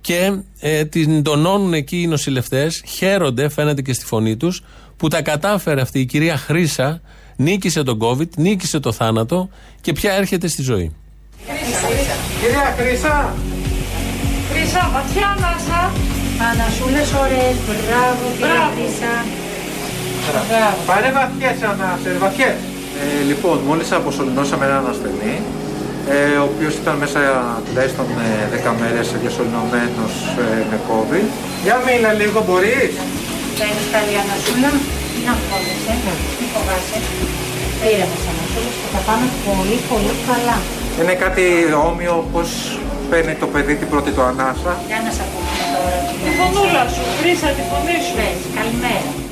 [0.00, 4.62] και ε, την τονώνουν εκεί οι νοσηλευτές, χαίρονται, φαίνεται και στη φωνή τους,
[4.96, 7.00] που τα κατάφερε αυτή η κυρία Χρήσα,
[7.36, 9.48] νίκησε τον COVID, νίκησε το θάνατο
[9.80, 10.92] και πια έρχεται στη ζωή.
[12.40, 13.34] Κυρία Χρήσα!
[14.70, 15.80] Χρήσα, βαθιά ανάσα.
[16.50, 19.12] Ανασούλες ωραίες, μπράβο κυρία Χρήσα.
[20.24, 20.68] χαρά.
[20.88, 22.56] Πάρε βαθιές, ανάστερ, βαθιές.
[23.00, 25.34] Ε, λοιπόν, μόλις αποσωληνώσαμε έναν ασθενή,
[26.14, 27.20] ε, ο οποίος ήταν μέσα
[27.66, 30.12] τουλάχιστον ε, 10 μέρες διασωληνωμένος
[30.42, 31.26] ε, με COVID.
[31.66, 32.92] Για μίλα λίγο, μπορείς.
[33.58, 34.70] Παίρνεις καλή ανασούλα,
[35.26, 35.94] να φοβάσαι,
[36.38, 36.98] μην φοβάσαι.
[37.92, 40.58] Ήρεμες ανασούλες και θα πάμε πολύ πολύ καλά.
[41.00, 41.44] Είναι κάτι
[41.88, 42.48] όμοιο πώς
[43.10, 44.72] παίρνει το παιδί την πρώτη του ανάσα.
[44.86, 45.98] Για να σε ακούσουμε τώρα.
[46.24, 48.14] Τη φωνούλα σου, βρίσα τη φωνή σου.
[48.18, 49.26] Πες, καλημέρα.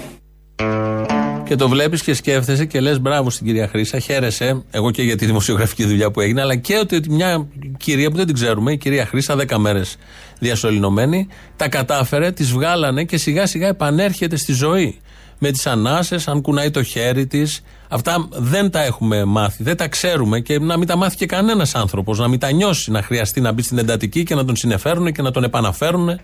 [1.48, 4.64] Και το βλέπεις και σκέφτεσαι και λες μπράβο στην κυρία Χρήσα, χαίρεσαι.
[4.70, 7.46] Εγώ και για τη δημοσιογραφική δουλειά που έγινε, αλλά και ότι μια
[7.76, 9.96] κυρία που δεν την ξέρουμε, η κυρία Χρήσα, 10 μέρες
[10.38, 15.00] διασωληνωμένη, τα κατάφερε, τις βγάλανε και σιγά σιγά επανέρχεται στη ζωή.
[15.38, 17.62] Με τις ανάσες, αν κουνάει το χέρι της.
[17.88, 21.74] Αυτά δεν τα έχουμε μάθει, δεν τα ξέρουμε και να μην τα μάθει και κανένας
[21.74, 22.18] άνθρωπος.
[22.18, 25.22] Να μην τα νιώσει, να χρειαστεί να μπει στην εντατική και να τον συνεφέρουν και
[25.22, 26.20] να τον επαναφέρουν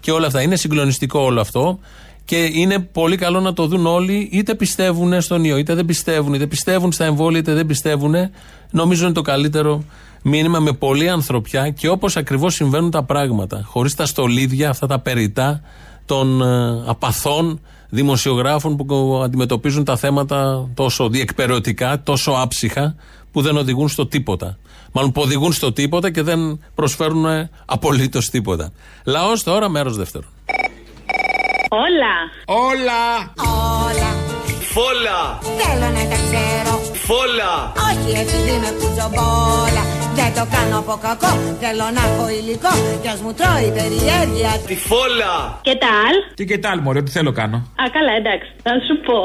[0.00, 0.42] και όλα αυτά.
[0.42, 1.78] Είναι συγκλονιστικό όλο αυτό.
[2.24, 6.34] Και είναι πολύ καλό να το δουν όλοι, είτε πιστεύουν στον ιό, είτε δεν πιστεύουν,
[6.34, 8.14] είτε πιστεύουν στα εμβόλια, είτε δεν πιστεύουν.
[8.70, 9.84] Νομίζω είναι το καλύτερο
[10.22, 13.62] μήνυμα με πολλή ανθρωπιά και όπως ακριβώς συμβαίνουν τα πράγματα.
[13.64, 15.60] Χωρίς τα στολίδια, αυτά τα περιτά
[16.04, 22.94] των ε, απαθών δημοσιογράφων που αντιμετωπίζουν τα θέματα τόσο διεκπαιρεωτικά, τόσο άψυχα,
[23.32, 24.58] που δεν οδηγούν στο τίποτα.
[24.92, 27.26] Μάλλον που οδηγούν στο τίποτα και δεν προσφέρουν
[27.64, 28.72] απολύτως τίποτα.
[29.04, 30.28] Λαός τώρα, μέρος δεύτερον.
[31.68, 32.14] Όλα.
[32.46, 33.32] Όλα.
[33.84, 34.10] Όλα.
[34.74, 35.38] Φόλα.
[35.42, 36.83] Θέλω να τα ξέρω.
[37.08, 37.52] Φόλα.
[37.88, 39.82] Όχι επειδή με κουτσομπόλα.
[40.18, 41.30] Δεν το κάνω από κακό.
[41.62, 42.72] Θέλω να έχω υλικό.
[43.02, 44.50] Κι ας μου τρώει η περιέργεια.
[44.70, 45.34] Τη φόλα.
[45.66, 46.16] Και τα άλλ.
[46.38, 47.58] Τι και τ' μωρέ, τι θέλω κάνω.
[47.82, 48.48] Α, καλά, εντάξει.
[48.66, 49.18] Θα σου πω.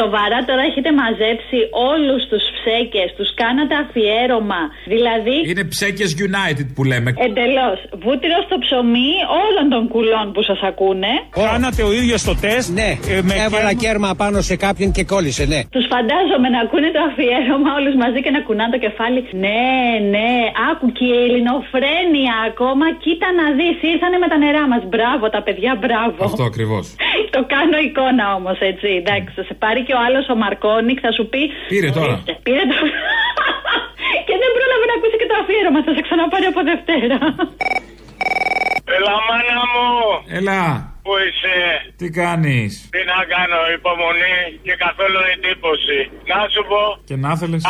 [0.00, 1.58] Σοβαρά τώρα έχετε μαζέψει
[1.90, 4.62] όλους τους ψέκες, τους κάνατε αφιέρωμα.
[4.94, 5.36] Δηλαδή.
[5.50, 7.10] Είναι ψέκες United που λέμε.
[7.26, 7.78] Εντελώς.
[8.04, 9.10] Βούτυρο στο ψωμί
[9.44, 11.12] όλων των κουλών που σας ακούνε.
[11.44, 12.68] Κάνατε ο ίδιος το τεστ.
[12.80, 12.90] Ναι,
[13.44, 15.60] έβαλα κέρμα πάνω σε κάποιον και κόλλησε, ναι.
[15.74, 19.20] Τους φαντάζομαι να ακούνε το αφιέρωμα όλους μαζί και να κουνάνε το κεφάλι.
[19.44, 19.70] Ναι,
[20.14, 20.32] ναι,
[20.70, 22.86] άκου και η ελληνοφρένεια ακόμα.
[23.04, 24.82] Κοίτα να δεις, ήρθανε με τα νερά μας.
[24.92, 26.18] Μπράβο τα παιδιά, μπράβο.
[26.28, 26.84] Αυτό ακριβώς.
[27.36, 28.88] Το κάνω εικόνα όμως, έτσι.
[29.00, 31.42] Εντάξει, θα σε πάρει και ο άλλος ο Μαρκόνικ, θα σου πει.
[31.72, 32.14] Πήρε τώρα.
[32.14, 32.76] «Ορίστε, Πήρε το.
[34.26, 35.80] και δεν πρόλαβε να ακούσει και το αφιέρωμα.
[35.86, 37.18] Θα σε ξαναπάρει από Δευτέρα.
[38.96, 39.88] Έλα, μάνα μου.
[40.38, 40.60] Έλα.
[41.06, 41.56] Πού είσαι.
[42.00, 45.98] Τι κάνεις; Τι να κάνω, υπομονή και καθόλου εντύπωση.
[46.30, 46.82] Να σου πω.
[47.08, 47.62] Και να θέλεις;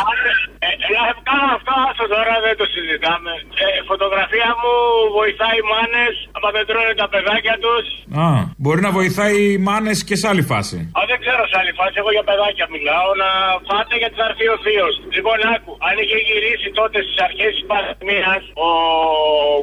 [0.65, 3.33] Ε, να κάνω αυτό, άσο τώρα δεν το συζητάμε.
[3.63, 4.73] Ε, φωτογραφία μου
[5.19, 7.85] βοηθάει μάνες άμα δεν τρώνε τα παιδάκια τους.
[8.25, 8.27] Α,
[8.63, 10.77] μπορεί να βοηθάει οι μάνες και σε άλλη φάση.
[10.97, 13.09] Α, δεν ξέρω σε άλλη φάση, εγώ για παιδάκια μιλάω.
[13.23, 13.29] Να
[13.67, 14.87] φάτε γιατί θα έρθει ο θείο.
[15.17, 18.69] Λοιπόν, άκου, αν είχε γυρίσει τότε στις αρχές της πανδημίας ο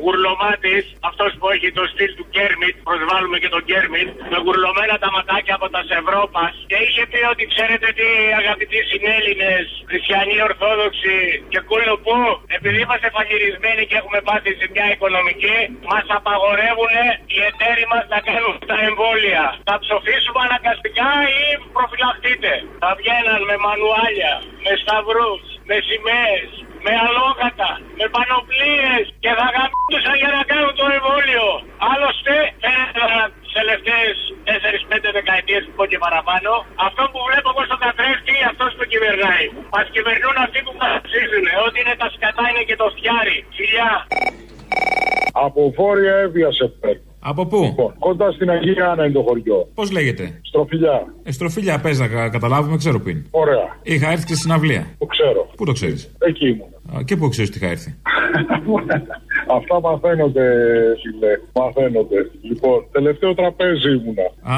[0.03, 5.09] γουρλωμάτης, αυτός που έχει το στυλ του Κέρμιτ, προσβάλλουμε και τον Κέρμιτ, με γουρλωμένα τα
[5.15, 8.09] ματάκια από τα Σευρόπα και είχε πει ότι ξέρετε τι
[8.41, 11.17] αγαπητοί συνέλληνες, χριστιανοί, Ορθόδοξοι
[11.53, 12.17] και κούλο που,
[12.57, 15.59] επειδή είμαστε φαγυρισμένοι και έχουμε πάθει σε μια οικονομική,
[15.91, 16.95] μας απαγορεύουν
[17.35, 19.45] οι εταίροι μας να κάνουν τα εμβόλια.
[19.69, 21.11] Θα ψοφήσουμε αναγκαστικά
[21.43, 21.45] ή
[21.75, 22.53] προφυλαχτείτε.
[22.83, 24.35] Θα βγαίναν με μανουάλια,
[24.65, 26.49] με σταυρούς, με σημαίες,
[26.85, 31.47] με αλόγατα, με πανοπλίες και θα γαμπτούσαν για να κάνουν το εμβόλιο.
[31.91, 33.03] Άλλωστε, φαίνεται
[33.43, 34.15] τις τελευταίες
[34.47, 36.51] 4-5 δεκαετίες που πω και παραπάνω,
[36.87, 39.47] αυτό που βλέπω εγώ στον καθρέφτη, αυτός που κυβερνάει.
[39.75, 41.47] Μας κυβερνούν αυτοί που μας ψήφουν.
[41.65, 43.37] Ό,τι είναι τα σκατά είναι και το φτιάρι.
[43.57, 43.93] Φιλιά.
[45.47, 47.14] Από βόρεια έβιασε παίρνω.
[47.27, 49.69] Από πού; Λοιπόν, κοντά στην Αγία Άννα είναι το χωριό.
[49.75, 51.07] Πώς λέγεται; Στροφιλιά.
[51.23, 53.23] Ε, στροφίλια, πες να κα- καταλάβουμε, ξέρω που είναι.
[53.31, 53.77] Ωραία.
[53.83, 54.87] Είχα έρθει και στην αυλία.
[54.99, 55.51] Το ξέρω.
[55.57, 57.05] Πού το ξέρεις; Εκεί ήμουν.
[57.05, 57.95] Και πού ξέρεις ότι είχα έρθει;
[59.59, 60.45] Αυτά μαθαίνονται,
[61.03, 61.33] φίλε.
[61.55, 62.31] Μαθαίνονται.
[62.43, 64.27] Λοιπόν, τελευταίο τραπέζι ήμουνα.
[64.43, 64.57] Α,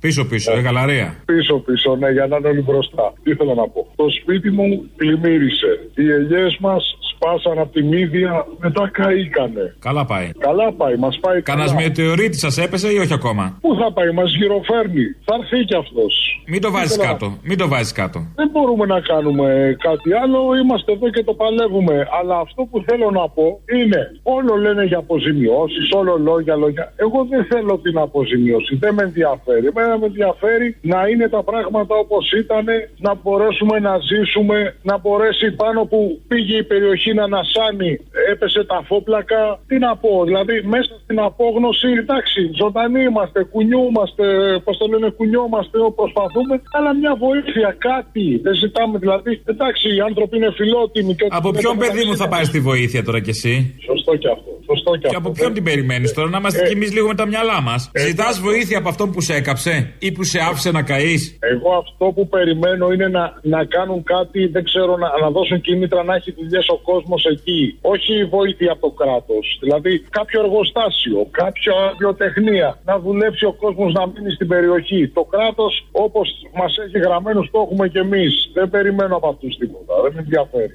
[0.00, 1.14] πίσω-πίσω, ε, γαλαρία.
[1.24, 3.12] Πίσω-πίσω, ναι, για να είναι όλοι μπροστά.
[3.22, 3.86] Τι ήθελα να πω.
[3.96, 5.90] Το σπίτι μου πλημμύρισε.
[5.94, 9.76] Οι ελιές μας σπάσαν από τη μύδια, μετά καήκανε.
[9.78, 10.28] Καλά πάει.
[10.38, 11.58] Καλά πάει, μας πάει καλά.
[11.58, 15.04] Κανένας μετεωρίτη σας έπεσε ή όχι ακόμα; Πού θα πάει, μας γυροφέρνει.
[15.26, 16.12] Θα έρθει κι αυτός.
[16.52, 17.26] Μην το βάζεις κάτω.
[17.42, 18.18] Μην το βάζεις κάτω.
[18.34, 20.38] Δεν μπορούμε να κάνουμε κάτι άλλο.
[20.62, 21.96] Είμαστε εδώ και το παλεύουμε.
[22.18, 23.46] Αλλά αυτό που θέλω να πω
[23.78, 26.92] είναι, όλο λένε για αποζημιώσεις, όλο λόγια, λόγια.
[26.96, 28.76] Εγώ δεν θέλω την αποζημίωση.
[28.76, 29.66] Δεν με ενδιαφέρει.
[29.66, 32.66] Εμένα με ενδιαφέρει να είναι τα πράγματα όπως ήταν,
[33.06, 37.90] να μπορέσουμε να ζήσουμε, να μπορέσει πάνω που πήγε η περιοχή να ανασάνει,
[38.32, 39.40] έπεσε τα φόπλακα.
[39.68, 44.24] Τι να πω, δηλαδή μέσα στην απόγνωση, εντάξει, ζωντανοί είμαστε, κουνιούμαστε,
[44.64, 48.26] πώς το λένε, κουνιόμαστε, προσπαθούμε, αλλά μια βοήθεια, κάτι.
[48.46, 49.32] Δεν ζητάμε δηλαδή.
[49.52, 51.12] Εντάξει, οι άνθρωποι είναι φιλότιμοι.
[51.14, 53.52] Και Από ποιον παιδί μου θα πάρεις τη βοήθεια τώρα κι εσύ;
[53.88, 54.50] Σωστό κι αυτό.
[54.70, 57.26] Σωστό κι Και από ποιον την περιμένεις τώρα, να είμαστε κι εμεί λίγο με τα
[57.26, 61.38] μυαλά μας; Ζητάς βοήθεια από αυτόν που σε έκαψε ή που σε άφησε να καείς;
[61.40, 66.02] Εγώ αυτό που περιμένω είναι να, να κάνουν κάτι, δεν ξέρω, να, να δώσουν κίνητρα
[66.04, 66.99] να έχει δουλειές ο κόσμος
[67.30, 67.78] εκεί.
[67.80, 69.58] Όχι βοήθεια από το κράτος.
[69.60, 72.78] Δηλαδή κάποιο εργοστάσιο, κάποια βιοτεχνία.
[72.84, 75.08] Να δουλέψει ο κόσμος να μείνει στην περιοχή.
[75.08, 78.50] Το κράτος, όπως μας έχει γραμμένους, το έχουμε κι εμείς.
[78.52, 79.94] Δεν περιμένω από αυτούς τίποτα.
[80.02, 80.72] Δεν με ενδιαφέρει.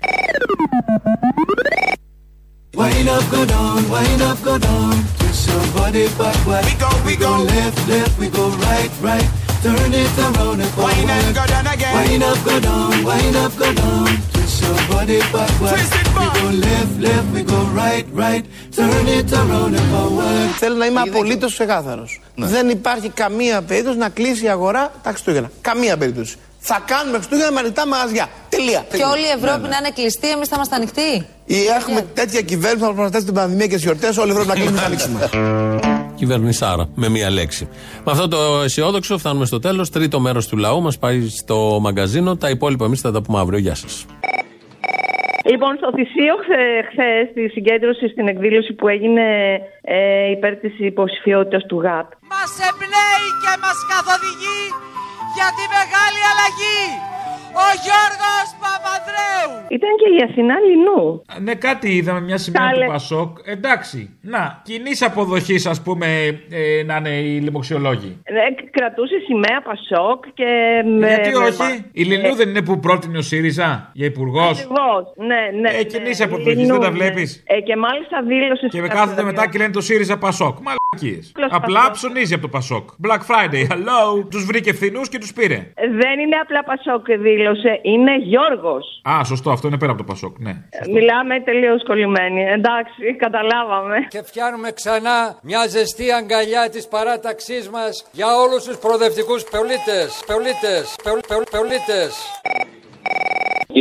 [2.77, 4.95] Wind up, go down, wind up, go down.
[5.17, 6.65] Twist your body backward.
[6.65, 7.31] We go, we, go.
[7.53, 9.29] left, left, we go right, right.
[9.63, 10.93] Turn it around and forward.
[10.93, 11.95] Wind up, go down again.
[11.95, 14.34] Wind up, go down, wind up, go down.
[14.55, 15.75] Twist your body backward.
[15.75, 16.33] Twist it back.
[16.33, 18.43] We go left, left, we go right, right.
[18.75, 20.49] Turn it around and forward.
[20.59, 22.21] Θέλω να είμαι απολύτως ξεκάθαρος.
[22.35, 25.51] Δεν υπάρχει καμία περίπτωση να κλείσει η αγορά τα Χριστούγεννα.
[25.61, 26.35] Καμία περίπτωση.
[26.59, 28.29] Θα κάνουμε Χριστούγεννα με ανοιχτά μαγαζιά.
[28.49, 28.85] Τελεία.
[28.91, 31.25] Και όλη η Ευρώπη να είναι κλειστή, εμείς θα είμαστε ανοιχτοί.
[31.45, 34.17] Ή έχουμε τέτοια κυβέρνηση που θα προστατεύσει την πανδημία και τις γιορτές.
[34.17, 35.29] Όλη η Ευρώπη να κλείνουμε θα ανοίξουμε.
[36.15, 37.67] Κυβερνησάρα, με μία λέξη.
[38.03, 39.89] Με αυτό το αισιόδοξο φτάνουμε στο τέλος.
[39.89, 42.35] Τρίτο μέρος του λαού μας πάει στο μαγκαζίνο.
[42.35, 43.59] Τα υπόλοιπα εμείς θα τα πούμε αύριο.
[43.59, 44.05] Γεια σας.
[45.51, 46.35] Λοιπόν, στο Θησίο
[46.89, 49.25] χθε, στη συγκέντρωση, στην εκδήλωση που έγινε
[49.81, 52.09] ε, υπέρ της υποψηφιότητας του ΓΑΤ.
[52.33, 54.61] Μας εμπνέει και μας καθοδηγεί
[55.35, 57.14] για τη μεγάλη αλλαγή.
[57.63, 59.51] Ο Γιώργος Παπανδρέου.
[59.77, 61.21] Ήταν και η Αθηνά Λινού.
[61.41, 62.85] Ναι, κάτι είδαμε, μια σημαία Κάλε.
[62.85, 63.37] του Πασόκ.
[63.45, 66.07] Εντάξει, να, κοινής αποδοχής, ας πούμε,
[66.49, 68.21] ε, να είναι οι λοιμοξιολόγοι.
[68.23, 68.33] Ε,
[68.71, 70.45] κρατούσε σημαία Πασόκ και.
[70.99, 74.49] με- Γιατί με- όχι, η Λινού δεν είναι που πρότεινε ο ΣΥΡΙΖΑ για υπουργός.
[74.59, 75.03] Ακριβώς.
[75.15, 75.69] Ναι, ναι.
[75.69, 76.95] Ε, κοινής ναι, αποδοχής, Λινού, δεν τα ναι.
[76.97, 78.67] βλέπεις; Ε, και μάλιστα δήλωσε.
[78.67, 80.57] Και με σε κάθονται κάποια- μετά και λένε το ΣΥΡΙΖΑ Πασόκ.
[80.67, 81.31] Μαλακίες.
[81.35, 81.93] Απλώς Απλά Πασόκ.
[81.93, 82.89] ψωνίζει από το Πασόκ.
[83.07, 84.25] Black Friday, hello.
[84.29, 85.71] Τους βρήκε φθηνούς και τους πήρε.
[85.75, 87.05] Δεν είναι απλά Πασόκ
[87.45, 89.01] δήλωσε, είναι Γιώργος.
[89.09, 90.53] Α, σωστό, αυτό είναι πέρα από το Πασόκ, ναι.
[90.91, 92.41] Μιλάμε τελείως κολλημένοι.
[92.57, 93.95] Εντάξει, καταλάβαμε.
[94.09, 100.23] Και φτιάχνουμε ξανά μια ζεστή αγκαλιά της παράταξής μας για όλους τους προοδευτικούς πεολίτες.
[100.27, 100.95] Πεολίτες.
[101.03, 102.11] Πεολ- πεολ- Πεολίτες.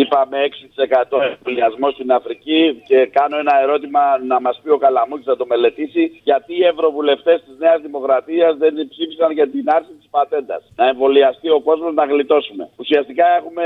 [0.01, 0.39] Είπαμε
[0.77, 5.47] 6% εμβολιασμό στην Αφρική και κάνω ένα ερώτημα να μας πει ο Καλαμούκης να το
[5.47, 6.21] μελετήσει.
[6.23, 10.63] Γιατί οι ευρωβουλευτές της Νέας Δημοκρατίας δεν ψήφισαν για την άρση της πατέντας.
[10.77, 12.69] Να εμβολιαστεί ο κόσμος να γλιτώσουμε.
[12.77, 13.65] Ουσιαστικά έχουμε,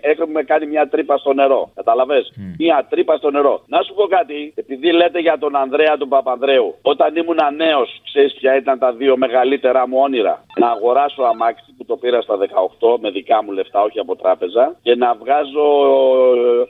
[0.00, 1.70] έχουμε κάνει μια τρύπα στο νερό.
[1.74, 2.20] Καταλαβέ.
[2.58, 3.62] Μια τρύπα στο νερό.
[3.66, 6.74] Να σου πω κάτι, επειδή λέτε για τον Ανδρέα τον Παπανδρέου.
[6.82, 11.84] Όταν ήμουν νέος, ξέρεις ποια ήταν τα δύο μεγαλύτερα μου όνειρα; Να αγοράσω αμάξι που
[11.84, 15.66] το πήρα στα 18 με δικά μου λεφτά, όχι από τράπεζα, και να βγάζω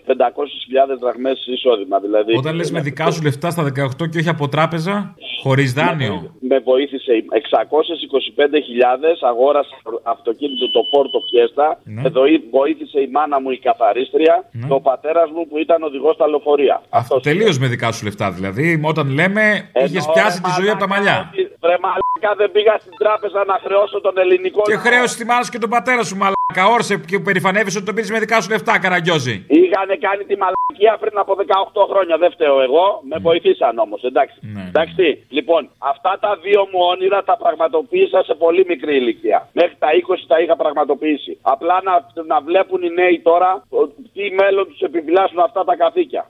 [0.07, 1.99] 500.000 δραχμές εισόδημα.
[1.99, 6.35] Δηλαδή, Όταν λες με δικά σου λεφτά στα 18 και όχι από τράπεζα, χωρίς δάνειο.
[6.41, 11.79] με βοήθησε 625.000, αγόρασα αυτοκίνητο το Πόρτο Φιέστα.
[11.85, 12.03] Ναι.
[12.07, 16.29] Εδώ βοήθησε η μάνα μου η καθαρίστρια και ο πατέρας μου που ήταν οδηγός στα
[16.29, 16.83] λεωφορεία.
[16.89, 18.81] Αυτό τελείως με δικά σου λεφτά δηλαδή.
[18.85, 21.31] Όταν λέμε, είχες Εννοώ, πιάσει ρε τη ζωή από τα μαλλιά.
[21.61, 24.83] Βρε μαλάκα δεν πήγα στην τράπεζα να χρεώσω τον ελληνικό Και λαό.
[24.83, 26.75] χρέωσε τη μάνα σου και τον πατέρα σου, μαλάκα.
[26.75, 29.45] Όρσε και περηφανεύεσαι ότι το πήρες με δικά σου λεφτά, καραγκιόζη.
[29.49, 32.17] Είχαν κάνει τη μαλακία πριν από 18 χρόνια.
[32.23, 32.87] Δεν φταίω εγώ.
[33.11, 34.03] Με βοηθήσαν όμως.
[34.03, 34.37] Εντάξει.
[34.69, 35.07] Εντάξει.
[35.29, 39.49] Λοιπόν, αυτά τα δύο μου όνειρα τα πραγματοποίησα σε πολύ μικρή ηλικία.
[39.53, 41.39] Μέχρι τα 20 τα είχα πραγματοποιήσει.
[41.43, 41.95] Απλά να,
[42.33, 43.81] να βλέπουν οι νέοι τώρα ο,
[44.15, 46.23] τι μέλλον τους επιφυλάσσουν αυτά τα καθήκια.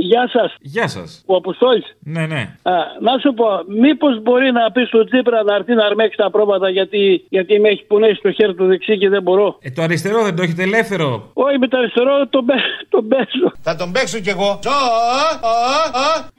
[0.00, 0.54] Γεια σας.
[0.60, 1.22] Γεια σας.
[1.26, 1.96] Ο Αποστόλης.
[1.98, 2.56] Ναι, ναι.
[3.00, 3.46] Να σου πω,
[3.80, 7.68] μήπως μπορεί να πεις στο Τσίπρα να έρθει να αρμέξει τα πρόβατα γιατί, γιατί με
[7.68, 10.62] έχει πουνέσει το χέρι του δεξί και δεν μπορώ; Ε, το αριστερό δεν το έχετε
[10.62, 11.30] ελεύθερο.
[11.32, 12.54] Όχι με το αριστερό τον, πέ,
[12.88, 13.52] τον παίζω.
[13.60, 14.58] Θα τον παίξω κι εγώ.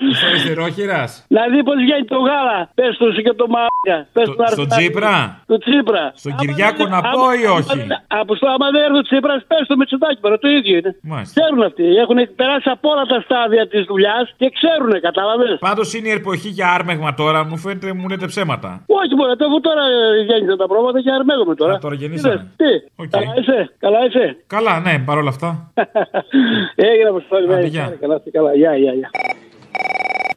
[0.09, 1.25] Είσαι αριστερόχειρας.
[1.27, 2.71] Δηλαδή πώς βγαίνει το γάλα.
[2.75, 3.45] Πες του και το
[3.85, 3.97] μάγκα.
[4.15, 5.13] Πες του να Στον έρθει να- Τσίπρα.
[5.49, 6.03] Του Τσίπρα.
[6.21, 8.99] Στον Άμα Κυριάκο δεν- να άμα- πω ή άμα όχι; δεν- Αποστόλη, άμα δεν έρθει
[9.03, 10.37] ο Τσίπρας, πες το Μητσοτάκι τώρα.
[10.43, 10.91] Το ίδιο είναι.
[11.11, 11.33] Μάλιστα.
[11.35, 11.85] Ξέρουν αυτοί.
[12.03, 15.57] Έχουν περάσει από όλα τα στάδια της δουλειάς και ξέρουν, κατάλαβες.
[15.69, 18.69] Πάντως είναι η εποχή για άρμεγμα τώρα, μου φαίνεται μου λέτε ψέματα.
[19.01, 19.83] Όχι μόνο, αφού τώρα
[20.29, 21.73] γέννησαν τα πρόβατα και αρμέγομαι τώρα.
[21.73, 22.33] Α, τώρα γεννήσανε.
[22.33, 24.25] Είδες, Τι, καλά είσαι, καλά είσαι.
[24.55, 25.49] Καλά, ναι, παρόλα αυτά.
[26.89, 27.85] Έγινε αποστόλη, Άντε, ναι, γεια.
[28.03, 29.09] καλά, είστε καλά, γεια, γεια, γεια.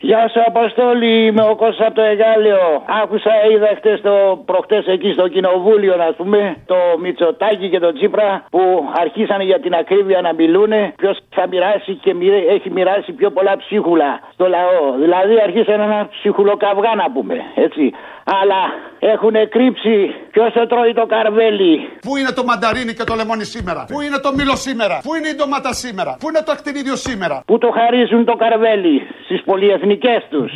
[0.00, 2.82] Γεια σου Αποστόλη, είμαι ο Κώστας από το Εγάλεο.
[3.02, 8.44] Άκουσα, είδα χτες το, προχτές εκεί στο κοινοβούλιο, να πούμε, το Μητσοτάκι και το Τσίπρα
[8.50, 13.30] που αρχίσανε για την ακρίβεια να μιλούν ποιος θα μοιράσει και μοιρέ- έχει μοιράσει πιο
[13.30, 14.92] πολλά ψίχουλα στο λαό.
[15.00, 17.92] Δηλαδή αρχίσανε ένα ψυχουλοκαυγά να πούμε, έτσι.
[18.40, 18.60] Αλλά
[18.98, 19.94] Έχουν κρύψει
[20.30, 21.74] ποιος το τρώει το καρβέλι.
[22.06, 25.28] Πού είναι το μανταρίνι και το λεμόνι σήμερα; Πού είναι το μήλο σήμερα; Πού είναι
[25.28, 30.20] η ντομάτα σήμερα; Πού είναι το ακτινίδιο σήμερα; Που το χαρίζουν το καρβέλι στις πολυεθνικές
[30.30, 30.50] τους.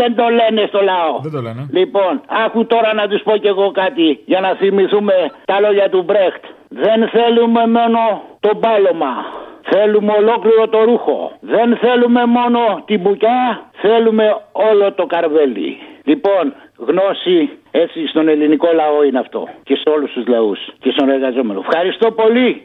[0.00, 1.12] Δεν το λένε στο λαό.
[1.26, 1.62] Δεν το λένε.
[1.78, 2.12] Λοιπόν,
[2.44, 5.14] άκου τώρα να τους πω κι εγώ κάτι για να θυμηθούμε
[5.44, 6.44] τα λόγια του Μπρέχτ.
[6.68, 8.00] Δεν θέλουμε μόνο
[8.40, 9.14] το μπάλωμα.
[9.70, 11.32] Θέλουμε ολόκληρο το ρούχο.
[11.40, 15.78] Δεν θέλουμε μόνο την μπουκιά, θέλουμε όλο το καρβέλι.
[16.04, 19.48] Λοιπόν, γνώση έτσι στον ελληνικό λαό είναι αυτό.
[19.62, 21.60] Και σε όλους τους λαούς και στον εργαζόμενο.
[21.60, 22.62] Ευχαριστώ πολύ.